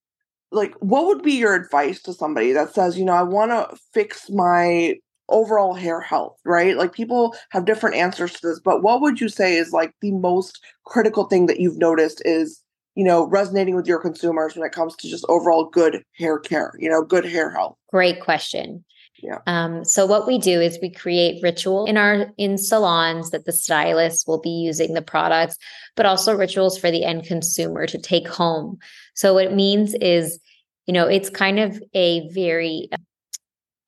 like 0.52 0.74
what 0.80 1.06
would 1.06 1.22
be 1.22 1.34
your 1.34 1.54
advice 1.54 2.02
to 2.02 2.12
somebody 2.12 2.52
that 2.52 2.74
says 2.74 2.98
you 2.98 3.04
know 3.04 3.12
i 3.12 3.22
want 3.22 3.52
to 3.52 3.76
fix 3.94 4.28
my 4.30 4.94
overall 5.30 5.74
hair 5.74 6.00
health 6.00 6.38
right 6.44 6.76
like 6.76 6.92
people 6.92 7.34
have 7.50 7.64
different 7.64 7.96
answers 7.96 8.32
to 8.32 8.46
this 8.46 8.60
but 8.60 8.82
what 8.82 9.00
would 9.00 9.20
you 9.20 9.28
say 9.28 9.56
is 9.56 9.72
like 9.72 9.94
the 10.00 10.12
most 10.12 10.62
critical 10.84 11.24
thing 11.24 11.46
that 11.46 11.60
you've 11.60 11.78
noticed 11.78 12.20
is 12.24 12.62
you 12.96 13.04
know, 13.04 13.26
resonating 13.28 13.76
with 13.76 13.86
your 13.86 14.00
consumers 14.00 14.54
when 14.54 14.66
it 14.66 14.72
comes 14.72 14.96
to 14.96 15.08
just 15.08 15.24
overall 15.28 15.64
good 15.64 16.02
hair 16.18 16.38
care, 16.38 16.74
you 16.78 16.88
know, 16.88 17.02
good 17.02 17.24
hair 17.24 17.50
health? 17.50 17.76
Great 17.90 18.20
question. 18.20 18.84
Yeah. 19.22 19.38
Um, 19.46 19.84
so 19.84 20.06
what 20.06 20.26
we 20.26 20.38
do 20.38 20.60
is 20.60 20.78
we 20.80 20.90
create 20.90 21.42
ritual 21.42 21.84
in 21.84 21.96
our 21.96 22.30
in 22.38 22.56
salons 22.56 23.30
that 23.30 23.44
the 23.44 23.52
stylists 23.52 24.26
will 24.26 24.40
be 24.40 24.50
using 24.50 24.94
the 24.94 25.02
products, 25.02 25.56
but 25.94 26.06
also 26.06 26.34
rituals 26.34 26.78
for 26.78 26.90
the 26.90 27.04
end 27.04 27.24
consumer 27.24 27.86
to 27.86 27.98
take 27.98 28.26
home. 28.26 28.78
So 29.14 29.34
what 29.34 29.46
it 29.46 29.54
means 29.54 29.94
is, 29.94 30.38
you 30.86 30.94
know, 30.94 31.06
it's 31.06 31.28
kind 31.30 31.58
of 31.58 31.82
a 31.94 32.28
very 32.30 32.88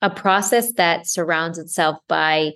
a 0.02 0.10
process 0.10 0.72
that 0.74 1.06
surrounds 1.06 1.58
itself 1.58 1.96
by 2.08 2.52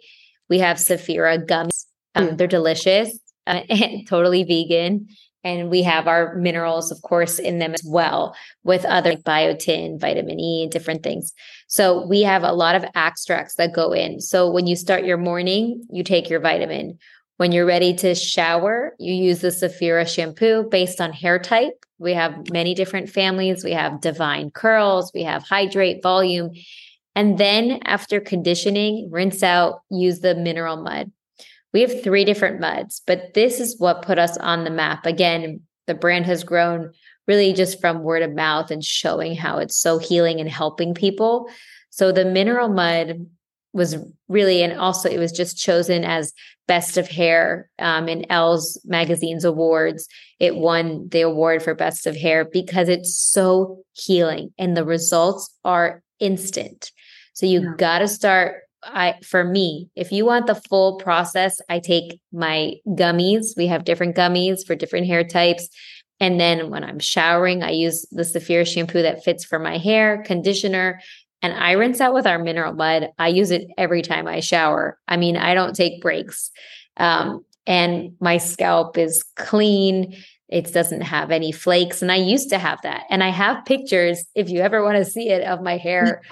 we 0.49 0.59
have 0.59 0.77
Saphira 0.77 1.45
gummies. 1.45 1.87
Um. 2.15 2.37
They're 2.37 2.47
delicious, 2.47 3.19
uh, 3.47 3.63
totally 4.09 4.45
vegan 4.45 5.09
and 5.47 5.71
we 5.71 5.85
have 5.85 6.09
our 6.09 6.35
minerals, 6.35 6.91
of 6.91 7.01
course, 7.03 7.39
in 7.39 7.61
them 7.61 7.73
as 7.73 7.85
well, 7.87 8.35
with 8.65 8.85
other 8.85 9.11
like 9.11 9.23
biotin, 9.23 10.01
vitamin 10.01 10.41
E, 10.41 10.67
different 10.67 11.05
things. 11.05 11.33
So 11.69 12.05
we 12.05 12.23
have 12.23 12.43
a 12.43 12.53
lot 12.53 12.75
of 12.75 12.85
extracts 12.97 13.55
that 13.55 13.73
go 13.73 13.93
in. 13.93 14.21
So 14.21 14.51
when 14.51 14.67
you 14.67 14.75
start 14.75 15.05
your 15.05 15.19
morning, 15.19 15.87
you 15.89 16.03
take 16.03 16.29
your 16.29 16.41
vitamin. 16.41 16.99
When 17.37 17.53
you're 17.53 17.65
ready 17.65 17.95
to 17.95 18.17
shower, 18.17 18.97
you 18.99 19.15
use 19.15 19.41
the 19.41 19.49
Saphira 19.49 20.09
shampoo 20.09 20.65
based 20.69 21.01
on 21.01 21.13
hair 21.13 21.39
type. 21.39 21.75
We 21.99 22.15
have 22.15 22.51
many 22.51 22.75
different 22.75 23.09
families. 23.09 23.63
We 23.63 23.71
have 23.71 24.01
divine 24.01 24.51
curls, 24.51 25.13
we 25.15 25.23
have 25.23 25.45
hydrate, 25.45 26.03
volume. 26.03 26.51
And 27.17 27.39
then 27.39 27.81
after 27.85 28.21
conditioning, 28.21 29.09
rinse 29.11 29.43
out, 29.43 29.81
use 29.91 30.21
the 30.21 30.35
mineral 30.35 30.77
mud. 30.77 31.11
We 31.73 31.81
have 31.81 32.03
three 32.03 32.25
different 32.25 32.61
muds, 32.61 33.03
but 33.07 33.33
this 33.35 33.59
is 33.59 33.81
what 33.81 34.03
put 34.03 34.19
us 34.19 34.37
on 34.37 34.65
the 34.65 34.71
map. 34.71 35.07
Again, 35.07 35.63
the 35.87 35.95
brand 35.95 36.27
has 36.27 36.45
grown 36.45 36.93
really 37.27 37.55
just 37.55 37.81
from 37.81 38.03
word 38.03 38.23
of 38.23 38.35
mouth 38.35 38.71
and 38.71 38.85
showing 38.85 39.35
how 39.35 39.59
it's 39.59 39.77
so 39.77 39.99
healing 39.99 40.41
and 40.41 40.49
helping 40.49 40.95
people. 40.95 41.49
So 41.91 42.13
the 42.13 42.25
mineral 42.25 42.69
mud 42.69 43.27
was 43.73 43.97
really, 44.29 44.63
and 44.63 44.79
also 44.79 45.09
it 45.09 45.19
was 45.19 45.33
just 45.33 45.59
chosen 45.59 46.05
as 46.05 46.33
best 46.69 46.99
of 46.99 47.09
hair 47.09 47.71
um, 47.79 48.09
in 48.09 48.31
Elle's 48.31 48.81
magazine's 48.85 49.45
awards. 49.45 50.07
It 50.39 50.57
won 50.57 51.09
the 51.09 51.23
award 51.23 51.63
for 51.63 51.75
best 51.75 52.07
of 52.07 52.15
hair 52.15 52.45
because 52.45 52.89
it's 52.89 53.17
so 53.17 53.83
healing 53.93 54.53
and 54.59 54.77
the 54.77 54.85
results 54.85 55.53
are 55.65 56.03
instant. 56.21 56.93
So 57.37 57.45
you 57.45 57.63
yeah. 57.63 57.75
got 57.77 57.99
to 57.99 58.09
start 58.09 58.63
I 58.83 59.17
for 59.23 59.45
me, 59.45 59.91
if 59.97 60.13
you 60.13 60.25
want 60.25 60.47
the 60.47 60.55
full 60.55 60.97
process, 60.97 61.61
I 61.69 61.81
take 61.81 62.21
my 62.33 62.75
gummies. 62.87 63.57
We 63.57 63.67
have 63.67 63.85
different 63.85 64.17
gummies 64.17 64.67
for 64.67 64.75
different 64.75 65.07
hair 65.07 65.25
types. 65.25 65.69
And 66.21 66.41
then 66.41 66.71
when 66.71 66.85
I'm 66.85 66.99
showering, 66.99 67.63
I 67.63 67.71
use 67.71 68.07
the 68.11 68.23
Saphira 68.23 68.67
shampoo 68.67 69.03
that 69.03 69.25
fits 69.25 69.45
for 69.45 69.59
my 69.59 69.77
hair, 69.77 70.23
conditioner, 70.23 71.01
and 71.43 71.53
I 71.53 71.73
rinse 71.73 72.01
out 72.01 72.15
with 72.15 72.27
our 72.27 72.39
mineral 72.39 72.73
mud. 72.73 73.11
I 73.19 73.29
use 73.29 73.51
it 73.51 73.67
every 73.77 74.03
time 74.03 74.27
I 74.27 74.41
shower. 74.41 74.99
I 75.07 75.17
mean, 75.17 75.37
I 75.37 75.53
don't 75.55 75.77
take 75.77 76.01
breaks. 76.01 76.51
Um, 76.97 77.45
and 77.67 78.15
my 78.21 78.39
scalp 78.39 78.97
is 78.97 79.23
clean. 79.35 80.17
It 80.49 80.73
doesn't 80.73 81.03
have 81.03 81.31
any 81.31 81.53
flakes. 81.53 82.01
And 82.01 82.11
I 82.11 82.17
used 82.17 82.49
to 82.51 82.59
have 82.59 82.79
that. 82.83 83.03
And 83.11 83.23
I 83.23 83.29
have 83.29 83.67
pictures, 83.67 84.25
if 84.35 84.49
you 84.49 84.61
ever 84.61 84.83
want 84.83 84.97
to 84.97 85.05
see 85.05 85.29
it, 85.29 85.45
of 85.45 85.61
my 85.61 85.77
hair 85.77 86.23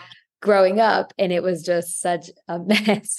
growing 0.44 0.78
up 0.78 1.12
and 1.18 1.32
it 1.32 1.42
was 1.42 1.62
just 1.62 2.00
such 2.00 2.30
a 2.46 2.58
mess. 2.66 3.18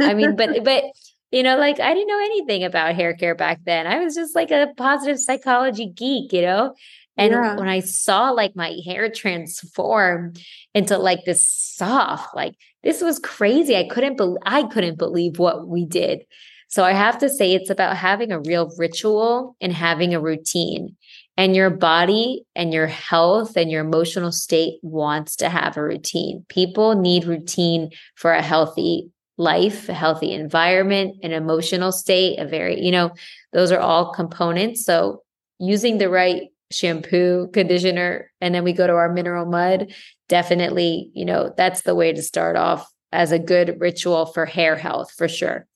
I 0.00 0.12
mean, 0.14 0.36
but 0.36 0.50
but 0.64 0.84
you 1.30 1.44
know, 1.44 1.56
like 1.56 1.78
I 1.80 1.94
didn't 1.94 2.08
know 2.08 2.18
anything 2.18 2.64
about 2.64 2.96
hair 2.96 3.14
care 3.14 3.36
back 3.36 3.60
then. 3.64 3.86
I 3.86 4.00
was 4.00 4.14
just 4.14 4.34
like 4.34 4.50
a 4.50 4.68
positive 4.76 5.18
psychology 5.18 5.86
geek, 5.86 6.32
you 6.32 6.42
know? 6.42 6.74
And 7.16 7.32
yeah. 7.32 7.56
when 7.56 7.68
I 7.68 7.80
saw 7.80 8.30
like 8.30 8.56
my 8.56 8.76
hair 8.84 9.10
transform 9.10 10.32
into 10.74 10.98
like 10.98 11.24
this 11.24 11.46
soft, 11.46 12.34
like 12.34 12.54
this 12.82 13.00
was 13.00 13.18
crazy. 13.18 13.76
I 13.76 13.86
couldn't 13.88 14.16
believe 14.16 14.42
I 14.44 14.64
couldn't 14.64 14.98
believe 14.98 15.38
what 15.38 15.68
we 15.68 15.86
did. 15.86 16.24
So 16.68 16.84
I 16.84 16.92
have 16.92 17.18
to 17.18 17.28
say 17.28 17.52
it's 17.52 17.70
about 17.70 17.96
having 17.96 18.32
a 18.32 18.40
real 18.40 18.72
ritual 18.78 19.56
and 19.60 19.72
having 19.72 20.14
a 20.14 20.20
routine. 20.20 20.96
And 21.40 21.56
your 21.56 21.70
body 21.70 22.44
and 22.54 22.70
your 22.70 22.86
health 22.86 23.56
and 23.56 23.70
your 23.70 23.80
emotional 23.80 24.30
state 24.30 24.78
wants 24.82 25.36
to 25.36 25.48
have 25.48 25.78
a 25.78 25.82
routine. 25.82 26.44
People 26.50 27.00
need 27.00 27.24
routine 27.24 27.92
for 28.14 28.30
a 28.30 28.42
healthy 28.42 29.10
life, 29.38 29.88
a 29.88 29.94
healthy 29.94 30.34
environment, 30.34 31.16
an 31.22 31.32
emotional 31.32 31.92
state, 31.92 32.38
a 32.38 32.44
very, 32.46 32.78
you 32.82 32.90
know, 32.90 33.12
those 33.54 33.72
are 33.72 33.80
all 33.80 34.12
components. 34.12 34.84
So 34.84 35.22
using 35.58 35.96
the 35.96 36.10
right 36.10 36.48
shampoo, 36.70 37.48
conditioner, 37.54 38.30
and 38.42 38.54
then 38.54 38.62
we 38.62 38.74
go 38.74 38.86
to 38.86 38.92
our 38.92 39.10
mineral 39.10 39.46
mud, 39.46 39.94
definitely, 40.28 41.10
you 41.14 41.24
know, 41.24 41.54
that's 41.56 41.80
the 41.80 41.94
way 41.94 42.12
to 42.12 42.20
start 42.20 42.56
off 42.56 42.86
as 43.12 43.32
a 43.32 43.38
good 43.38 43.76
ritual 43.78 44.26
for 44.26 44.44
hair 44.44 44.76
health 44.76 45.10
for 45.16 45.26
sure. 45.26 45.66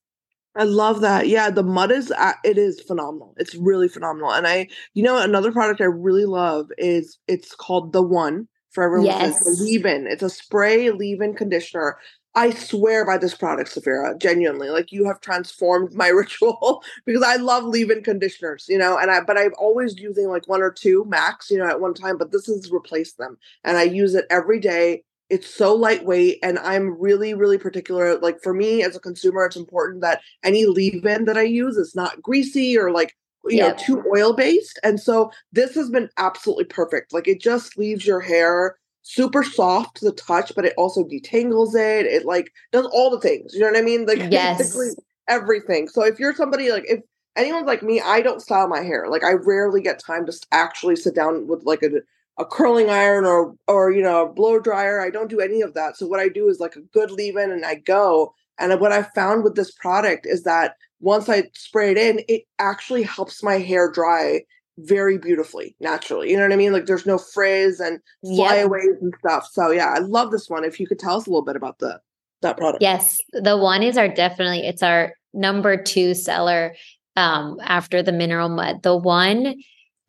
I 0.56 0.64
love 0.64 1.00
that. 1.00 1.28
Yeah, 1.28 1.50
the 1.50 1.64
mud 1.64 1.90
is 1.90 2.12
uh, 2.12 2.32
it 2.44 2.58
is 2.58 2.80
phenomenal. 2.80 3.34
It's 3.38 3.54
really 3.54 3.88
phenomenal. 3.88 4.32
And 4.32 4.46
I, 4.46 4.68
you 4.94 5.02
know, 5.02 5.18
another 5.20 5.50
product 5.50 5.80
I 5.80 5.84
really 5.84 6.26
love 6.26 6.70
is 6.78 7.18
it's 7.26 7.54
called 7.54 7.92
the 7.92 8.02
One 8.02 8.46
for 8.70 8.84
everyone. 8.84 9.06
Yes. 9.06 9.36
It's 9.36 9.60
a 9.60 9.62
leave-in. 9.62 10.06
It's 10.06 10.22
a 10.22 10.30
spray 10.30 10.90
leave-in 10.90 11.34
conditioner. 11.34 11.98
I 12.36 12.50
swear 12.50 13.04
by 13.04 13.18
this 13.18 13.34
product, 13.34 13.70
Saphira. 13.70 14.20
Genuinely, 14.20 14.68
like 14.68 14.92
you 14.92 15.04
have 15.06 15.20
transformed 15.20 15.94
my 15.94 16.08
ritual 16.08 16.82
because 17.04 17.22
I 17.22 17.36
love 17.36 17.64
leave-in 17.64 18.02
conditioners, 18.02 18.66
you 18.68 18.78
know. 18.78 18.96
And 18.96 19.10
I, 19.10 19.22
but 19.22 19.38
I'm 19.38 19.54
always 19.58 19.98
using 19.98 20.28
like 20.28 20.48
one 20.48 20.62
or 20.62 20.70
two 20.70 21.04
max, 21.08 21.50
you 21.50 21.58
know, 21.58 21.68
at 21.68 21.80
one 21.80 21.94
time. 21.94 22.16
But 22.16 22.30
this 22.30 22.46
has 22.46 22.70
replaced 22.70 23.18
them, 23.18 23.38
and 23.64 23.76
I 23.76 23.84
use 23.84 24.14
it 24.14 24.26
every 24.30 24.60
day 24.60 25.02
it's 25.30 25.52
so 25.52 25.74
lightweight 25.74 26.38
and 26.42 26.58
i'm 26.60 27.00
really 27.00 27.34
really 27.34 27.58
particular 27.58 28.18
like 28.18 28.40
for 28.42 28.52
me 28.52 28.82
as 28.82 28.94
a 28.94 29.00
consumer 29.00 29.46
it's 29.46 29.56
important 29.56 30.00
that 30.00 30.20
any 30.42 30.66
leave-in 30.66 31.24
that 31.24 31.38
i 31.38 31.42
use 31.42 31.76
is 31.76 31.94
not 31.94 32.20
greasy 32.22 32.76
or 32.76 32.90
like 32.90 33.16
you 33.46 33.60
know 33.60 33.74
too 33.74 34.02
oil 34.14 34.32
based 34.32 34.78
and 34.82 35.00
so 35.00 35.30
this 35.52 35.74
has 35.74 35.90
been 35.90 36.08
absolutely 36.16 36.64
perfect 36.64 37.12
like 37.12 37.28
it 37.28 37.40
just 37.40 37.76
leaves 37.76 38.06
your 38.06 38.20
hair 38.20 38.76
super 39.02 39.42
soft 39.42 39.96
to 39.96 40.04
the 40.06 40.12
touch 40.12 40.52
but 40.54 40.64
it 40.64 40.72
also 40.78 41.04
detangles 41.04 41.74
it 41.74 42.06
it 42.06 42.24
like 42.24 42.50
does 42.72 42.86
all 42.86 43.10
the 43.10 43.20
things 43.20 43.52
you 43.52 43.60
know 43.60 43.66
what 43.66 43.76
i 43.76 43.82
mean 43.82 44.06
like 44.06 44.18
yes. 44.30 44.58
basically 44.58 44.88
everything 45.28 45.88
so 45.88 46.02
if 46.02 46.18
you're 46.18 46.34
somebody 46.34 46.70
like 46.70 46.84
if 46.88 47.00
anyone's 47.36 47.66
like 47.66 47.82
me 47.82 48.00
i 48.00 48.20
don't 48.22 48.40
style 48.40 48.68
my 48.68 48.80
hair 48.80 49.08
like 49.08 49.24
i 49.24 49.32
rarely 49.32 49.82
get 49.82 49.98
time 49.98 50.24
to 50.24 50.32
actually 50.52 50.96
sit 50.96 51.14
down 51.14 51.46
with 51.46 51.62
like 51.64 51.82
a 51.82 51.90
a 52.38 52.44
curling 52.44 52.90
iron 52.90 53.24
or 53.24 53.54
or 53.68 53.92
you 53.92 54.02
know 54.02 54.26
a 54.26 54.32
blow 54.32 54.58
dryer. 54.58 55.00
I 55.00 55.10
don't 55.10 55.30
do 55.30 55.40
any 55.40 55.60
of 55.60 55.74
that. 55.74 55.96
So 55.96 56.06
what 56.06 56.20
I 56.20 56.28
do 56.28 56.48
is 56.48 56.60
like 56.60 56.76
a 56.76 56.80
good 56.80 57.10
leave-in 57.10 57.50
and 57.50 57.64
I 57.64 57.76
go. 57.76 58.34
And 58.58 58.78
what 58.80 58.92
I 58.92 59.02
found 59.02 59.42
with 59.42 59.56
this 59.56 59.72
product 59.72 60.26
is 60.26 60.44
that 60.44 60.76
once 61.00 61.28
I 61.28 61.44
spray 61.54 61.90
it 61.90 61.98
in, 61.98 62.20
it 62.28 62.42
actually 62.58 63.02
helps 63.02 63.42
my 63.42 63.58
hair 63.58 63.90
dry 63.90 64.42
very 64.78 65.18
beautifully, 65.18 65.76
naturally. 65.80 66.30
You 66.30 66.36
know 66.36 66.42
what 66.42 66.52
I 66.52 66.56
mean? 66.56 66.72
Like 66.72 66.86
there's 66.86 67.06
no 67.06 67.18
frizz 67.18 67.80
and 67.80 68.00
flyaways 68.22 68.84
yep. 68.92 69.02
and 69.02 69.14
stuff. 69.18 69.48
So 69.52 69.70
yeah, 69.70 69.94
I 69.96 70.00
love 70.00 70.30
this 70.30 70.48
one. 70.48 70.64
If 70.64 70.80
you 70.80 70.86
could 70.86 70.98
tell 70.98 71.16
us 71.16 71.26
a 71.26 71.30
little 71.30 71.44
bit 71.44 71.56
about 71.56 71.78
the 71.78 72.00
that 72.42 72.56
product. 72.56 72.82
Yes, 72.82 73.18
the 73.32 73.56
one 73.56 73.82
is 73.82 73.96
our 73.96 74.08
definitely 74.08 74.66
it's 74.66 74.82
our 74.82 75.14
number 75.32 75.80
two 75.80 76.14
seller 76.14 76.74
um 77.16 77.58
after 77.62 78.02
the 78.02 78.12
mineral 78.12 78.48
mud. 78.48 78.82
The 78.82 78.96
one 78.96 79.56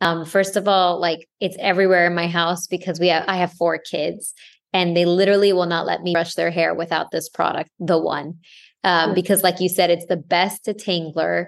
um, 0.00 0.24
first 0.24 0.56
of 0.56 0.68
all, 0.68 1.00
like 1.00 1.28
it's 1.40 1.56
everywhere 1.58 2.06
in 2.06 2.14
my 2.14 2.28
house 2.28 2.66
because 2.66 3.00
we 3.00 3.08
have 3.08 3.24
I 3.28 3.36
have 3.36 3.52
four 3.52 3.78
kids 3.78 4.34
and 4.72 4.96
they 4.96 5.04
literally 5.04 5.52
will 5.52 5.66
not 5.66 5.86
let 5.86 6.02
me 6.02 6.12
brush 6.12 6.34
their 6.34 6.50
hair 6.50 6.74
without 6.74 7.10
this 7.10 7.28
product, 7.28 7.70
the 7.78 7.98
one. 7.98 8.38
Um, 8.84 9.14
because 9.14 9.42
like 9.42 9.60
you 9.60 9.68
said, 9.68 9.90
it's 9.90 10.06
the 10.06 10.16
best 10.16 10.66
detangler. 10.66 11.46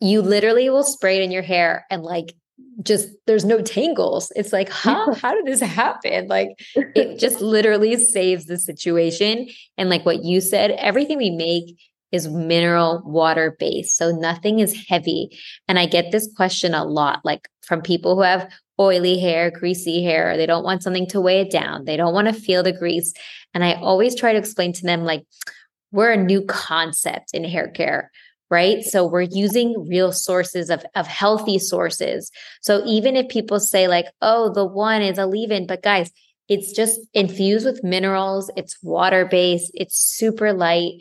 You 0.00 0.22
literally 0.22 0.68
will 0.70 0.84
spray 0.84 1.18
it 1.18 1.22
in 1.22 1.30
your 1.30 1.42
hair 1.42 1.86
and 1.90 2.02
like 2.02 2.34
just 2.82 3.08
there's 3.26 3.44
no 3.44 3.62
tangles. 3.62 4.30
It's 4.36 4.52
like, 4.52 4.68
huh, 4.68 5.14
how 5.14 5.34
did 5.34 5.46
this 5.46 5.60
happen? 5.60 6.28
Like 6.28 6.50
it 6.74 7.18
just 7.18 7.40
literally 7.40 7.96
saves 7.96 8.44
the 8.44 8.58
situation. 8.58 9.48
And 9.76 9.88
like 9.88 10.04
what 10.04 10.24
you 10.24 10.40
said, 10.40 10.72
everything 10.72 11.18
we 11.18 11.30
make 11.30 11.76
is 12.12 12.28
mineral 12.28 13.02
water 13.04 13.56
based. 13.58 13.96
So 13.96 14.10
nothing 14.10 14.60
is 14.60 14.86
heavy. 14.88 15.38
And 15.66 15.78
I 15.78 15.86
get 15.86 16.10
this 16.10 16.28
question 16.36 16.74
a 16.74 16.84
lot, 16.84 17.20
like 17.24 17.48
from 17.62 17.82
people 17.82 18.16
who 18.16 18.22
have 18.22 18.50
oily 18.80 19.18
hair, 19.18 19.50
greasy 19.50 20.02
hair. 20.02 20.36
They 20.36 20.46
don't 20.46 20.64
want 20.64 20.82
something 20.82 21.06
to 21.08 21.20
weigh 21.20 21.40
it 21.40 21.50
down. 21.50 21.84
They 21.84 21.96
don't 21.96 22.14
want 22.14 22.28
to 22.28 22.32
feel 22.32 22.62
the 22.62 22.72
grease. 22.72 23.12
And 23.52 23.64
I 23.64 23.74
always 23.74 24.14
try 24.14 24.32
to 24.32 24.38
explain 24.38 24.72
to 24.74 24.82
them, 24.82 25.04
like, 25.04 25.24
we're 25.90 26.12
a 26.12 26.16
new 26.16 26.44
concept 26.44 27.34
in 27.34 27.44
hair 27.44 27.68
care 27.68 28.10
right 28.50 28.82
so 28.84 29.06
we're 29.06 29.22
using 29.22 29.86
real 29.88 30.12
sources 30.12 30.70
of, 30.70 30.84
of 30.94 31.06
healthy 31.06 31.58
sources 31.58 32.30
so 32.60 32.82
even 32.86 33.16
if 33.16 33.28
people 33.28 33.60
say 33.60 33.88
like 33.88 34.06
oh 34.22 34.52
the 34.52 34.64
one 34.64 35.02
is 35.02 35.18
a 35.18 35.26
leave-in 35.26 35.66
but 35.66 35.82
guys 35.82 36.10
it's 36.48 36.72
just 36.72 37.00
infused 37.14 37.66
with 37.66 37.84
minerals 37.84 38.50
it's 38.56 38.76
water 38.82 39.24
based 39.24 39.70
it's 39.74 39.98
super 39.98 40.52
light 40.52 40.92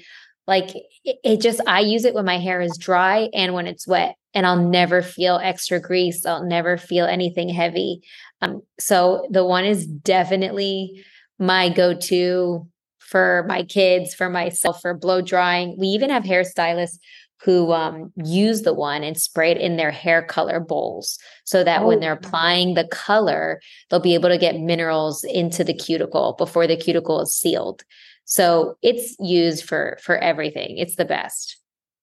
like 0.47 0.75
it, 1.03 1.17
it 1.23 1.41
just, 1.41 1.61
I 1.67 1.81
use 1.81 2.05
it 2.05 2.13
when 2.13 2.25
my 2.25 2.39
hair 2.39 2.61
is 2.61 2.77
dry 2.77 3.29
and 3.33 3.53
when 3.53 3.67
it's 3.67 3.87
wet, 3.87 4.15
and 4.33 4.45
I'll 4.45 4.61
never 4.61 5.01
feel 5.01 5.39
extra 5.41 5.79
grease. 5.79 6.25
I'll 6.25 6.45
never 6.45 6.77
feel 6.77 7.05
anything 7.05 7.49
heavy. 7.49 8.01
Um, 8.41 8.61
so 8.79 9.27
the 9.29 9.45
one 9.45 9.65
is 9.65 9.85
definitely 9.85 11.03
my 11.39 11.69
go 11.69 11.93
to 11.93 12.67
for 12.99 13.45
my 13.47 13.63
kids, 13.63 14.13
for 14.13 14.29
myself, 14.29 14.81
for 14.81 14.93
blow 14.93 15.21
drying. 15.21 15.75
We 15.77 15.87
even 15.87 16.09
have 16.09 16.23
hairstylists 16.23 16.97
who 17.43 17.71
um, 17.71 18.11
use 18.15 18.63
the 18.63 18.73
one 18.73 19.03
and 19.03 19.17
spray 19.17 19.51
it 19.51 19.57
in 19.57 19.77
their 19.77 19.91
hair 19.91 20.23
color 20.23 20.59
bowls 20.59 21.19
so 21.45 21.63
that 21.63 21.83
oh. 21.83 21.87
when 21.87 21.99
they're 21.99 22.13
applying 22.13 22.73
the 22.73 22.87
color, 22.87 23.61
they'll 23.89 23.99
be 23.99 24.15
able 24.15 24.29
to 24.29 24.37
get 24.37 24.59
minerals 24.59 25.23
into 25.23 25.63
the 25.63 25.73
cuticle 25.73 26.35
before 26.37 26.67
the 26.67 26.75
cuticle 26.75 27.21
is 27.21 27.33
sealed. 27.33 27.83
So 28.29 28.77
it's 28.83 29.15
used 29.21 29.63
for 29.63 29.97
for 30.03 30.17
everything. 30.17 30.77
It's 30.77 30.97
the 30.97 31.05
best. 31.05 31.57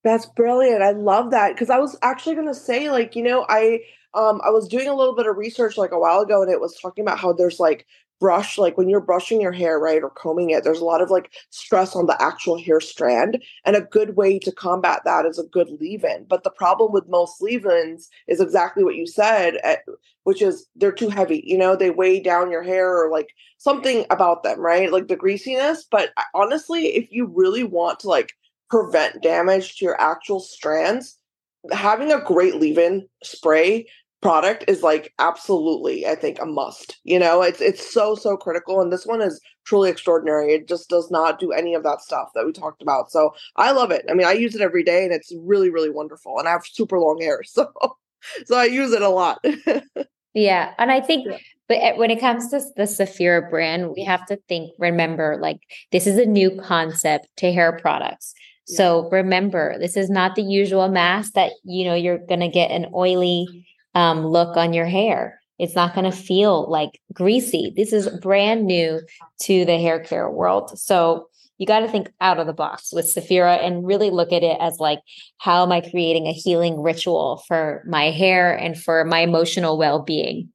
That's 0.04 0.24
brilliant. 0.24 0.82
I 0.82 0.92
love 0.92 1.30
that 1.32 1.54
because 1.54 1.68
I 1.68 1.78
was 1.78 1.98
actually 2.02 2.34
going 2.34 2.48
to 2.48 2.54
say, 2.54 2.90
like, 2.90 3.14
you 3.14 3.22
know, 3.22 3.44
I 3.48 3.80
um 4.14 4.40
I 4.42 4.48
was 4.48 4.66
doing 4.66 4.88
a 4.88 4.94
little 4.94 5.14
bit 5.14 5.26
of 5.26 5.36
research 5.36 5.76
like 5.76 5.92
a 5.92 5.98
while 5.98 6.20
ago, 6.20 6.42
and 6.42 6.50
it 6.50 6.60
was 6.60 6.78
talking 6.80 7.02
about 7.02 7.18
how 7.18 7.34
there's 7.34 7.60
like 7.60 7.86
brush 8.24 8.56
like 8.56 8.78
when 8.78 8.88
you're 8.88 9.02
brushing 9.02 9.38
your 9.38 9.52
hair 9.52 9.78
right 9.78 10.02
or 10.02 10.08
combing 10.08 10.48
it 10.48 10.64
there's 10.64 10.80
a 10.80 10.84
lot 10.84 11.02
of 11.02 11.10
like 11.10 11.30
stress 11.50 11.94
on 11.94 12.06
the 12.06 12.22
actual 12.22 12.58
hair 12.58 12.80
strand 12.80 13.36
and 13.66 13.76
a 13.76 13.82
good 13.82 14.16
way 14.16 14.38
to 14.38 14.50
combat 14.50 15.02
that 15.04 15.26
is 15.26 15.38
a 15.38 15.44
good 15.48 15.68
leave-in 15.78 16.24
but 16.26 16.42
the 16.42 16.48
problem 16.48 16.90
with 16.90 17.06
most 17.06 17.42
leave-ins 17.42 18.08
is 18.26 18.40
exactly 18.40 18.82
what 18.82 18.94
you 18.94 19.06
said 19.06 19.58
eh, 19.62 19.76
which 20.22 20.40
is 20.40 20.66
they're 20.74 20.90
too 20.90 21.10
heavy 21.10 21.42
you 21.44 21.58
know 21.58 21.76
they 21.76 21.90
weigh 21.90 22.18
down 22.18 22.50
your 22.50 22.62
hair 22.62 22.96
or 22.96 23.10
like 23.10 23.28
something 23.58 24.06
about 24.08 24.42
them 24.42 24.58
right 24.58 24.90
like 24.90 25.08
the 25.08 25.16
greasiness 25.16 25.84
but 25.90 26.08
honestly 26.32 26.96
if 26.96 27.06
you 27.12 27.26
really 27.26 27.62
want 27.62 28.00
to 28.00 28.08
like 28.08 28.32
prevent 28.70 29.22
damage 29.22 29.76
to 29.76 29.84
your 29.84 30.00
actual 30.00 30.40
strands 30.40 31.18
having 31.72 32.10
a 32.10 32.24
great 32.24 32.54
leave-in 32.54 33.06
spray 33.22 33.86
product 34.24 34.64
is 34.68 34.82
like 34.82 35.12
absolutely 35.18 36.06
i 36.06 36.14
think 36.14 36.40
a 36.40 36.46
must 36.46 36.98
you 37.04 37.18
know? 37.18 37.42
It's 37.42 37.60
it's 37.60 37.92
so 37.92 38.14
so 38.14 38.38
critical 38.38 38.80
and 38.80 38.90
this 38.90 39.04
one 39.04 39.20
is 39.20 39.38
truly 39.66 39.90
extraordinary 39.90 40.54
it 40.54 40.66
just 40.66 40.88
does 40.88 41.10
not 41.10 41.38
do 41.38 41.52
any 41.52 41.74
of 41.74 41.82
that 41.82 42.00
stuff 42.00 42.30
that 42.34 42.46
we 42.46 42.52
talked 42.52 42.80
about 42.80 43.12
so 43.12 43.34
i 43.56 43.70
love 43.70 43.90
it 43.90 44.02
i 44.08 44.14
mean 44.14 44.26
i 44.26 44.32
use 44.32 44.54
it 44.54 44.62
every 44.62 44.82
day 44.82 45.04
and 45.04 45.12
it's 45.12 45.30
really 45.42 45.68
really 45.68 45.90
wonderful 45.90 46.38
and 46.38 46.48
i 46.48 46.52
have 46.52 46.64
super 46.64 46.98
long 46.98 47.20
hair 47.20 47.42
so 47.44 47.70
so 48.46 48.56
i 48.56 48.64
use 48.64 48.92
it 48.92 49.02
a 49.02 49.08
lot. 49.10 49.44
Yeah 50.32 50.72
and 50.78 50.90
i 50.90 51.02
think 51.02 51.26
yeah. 51.26 51.36
but 51.68 51.74
eh, 51.74 51.92
when 51.96 52.10
it 52.10 52.18
comes 52.18 52.48
to 52.48 52.62
the 52.76 52.84
Saphira 52.84 53.50
brand 53.50 53.92
we 53.94 54.04
have 54.04 54.24
to 54.26 54.38
think 54.48 54.70
remember 54.78 55.36
like 55.38 55.58
this 55.92 56.06
is 56.06 56.16
a 56.16 56.24
new 56.24 56.58
concept 56.62 57.28
to 57.36 57.52
hair 57.52 57.78
products 57.78 58.32
so 58.66 59.10
remember 59.10 59.78
this 59.78 59.98
is 59.98 60.08
not 60.08 60.34
the 60.34 60.42
usual 60.42 60.88
mask 60.88 61.34
that 61.34 61.52
you 61.62 61.84
know 61.84 61.94
you're 61.94 62.24
going 62.26 62.40
to 62.40 62.48
get 62.48 62.70
an 62.70 62.86
oily 62.94 63.66
um, 63.94 64.26
look 64.26 64.56
on 64.56 64.72
your 64.72 64.86
hair. 64.86 65.40
It's 65.58 65.74
not 65.74 65.94
going 65.94 66.10
to 66.10 66.16
feel 66.16 66.68
like 66.68 67.00
greasy. 67.12 67.72
This 67.76 67.92
is 67.92 68.08
brand 68.20 68.66
new 68.66 69.00
to 69.42 69.64
the 69.64 69.78
hair 69.78 70.00
care 70.00 70.28
world. 70.28 70.78
So 70.78 71.28
you 71.58 71.66
got 71.66 71.80
to 71.80 71.88
think 71.88 72.10
out 72.20 72.40
of 72.40 72.46
the 72.46 72.52
box 72.52 72.92
with 72.92 73.12
Saphira 73.14 73.64
and 73.64 73.86
really 73.86 74.10
look 74.10 74.32
at 74.32 74.42
it 74.42 74.56
as 74.60 74.80
like, 74.80 74.98
how 75.38 75.62
am 75.62 75.70
I 75.70 75.80
creating 75.80 76.26
a 76.26 76.32
healing 76.32 76.80
ritual 76.80 77.42
for 77.46 77.84
my 77.86 78.10
hair 78.10 78.54
and 78.54 78.76
for 78.76 79.04
my 79.04 79.20
emotional 79.20 79.78
well 79.78 80.02
being? 80.02 80.50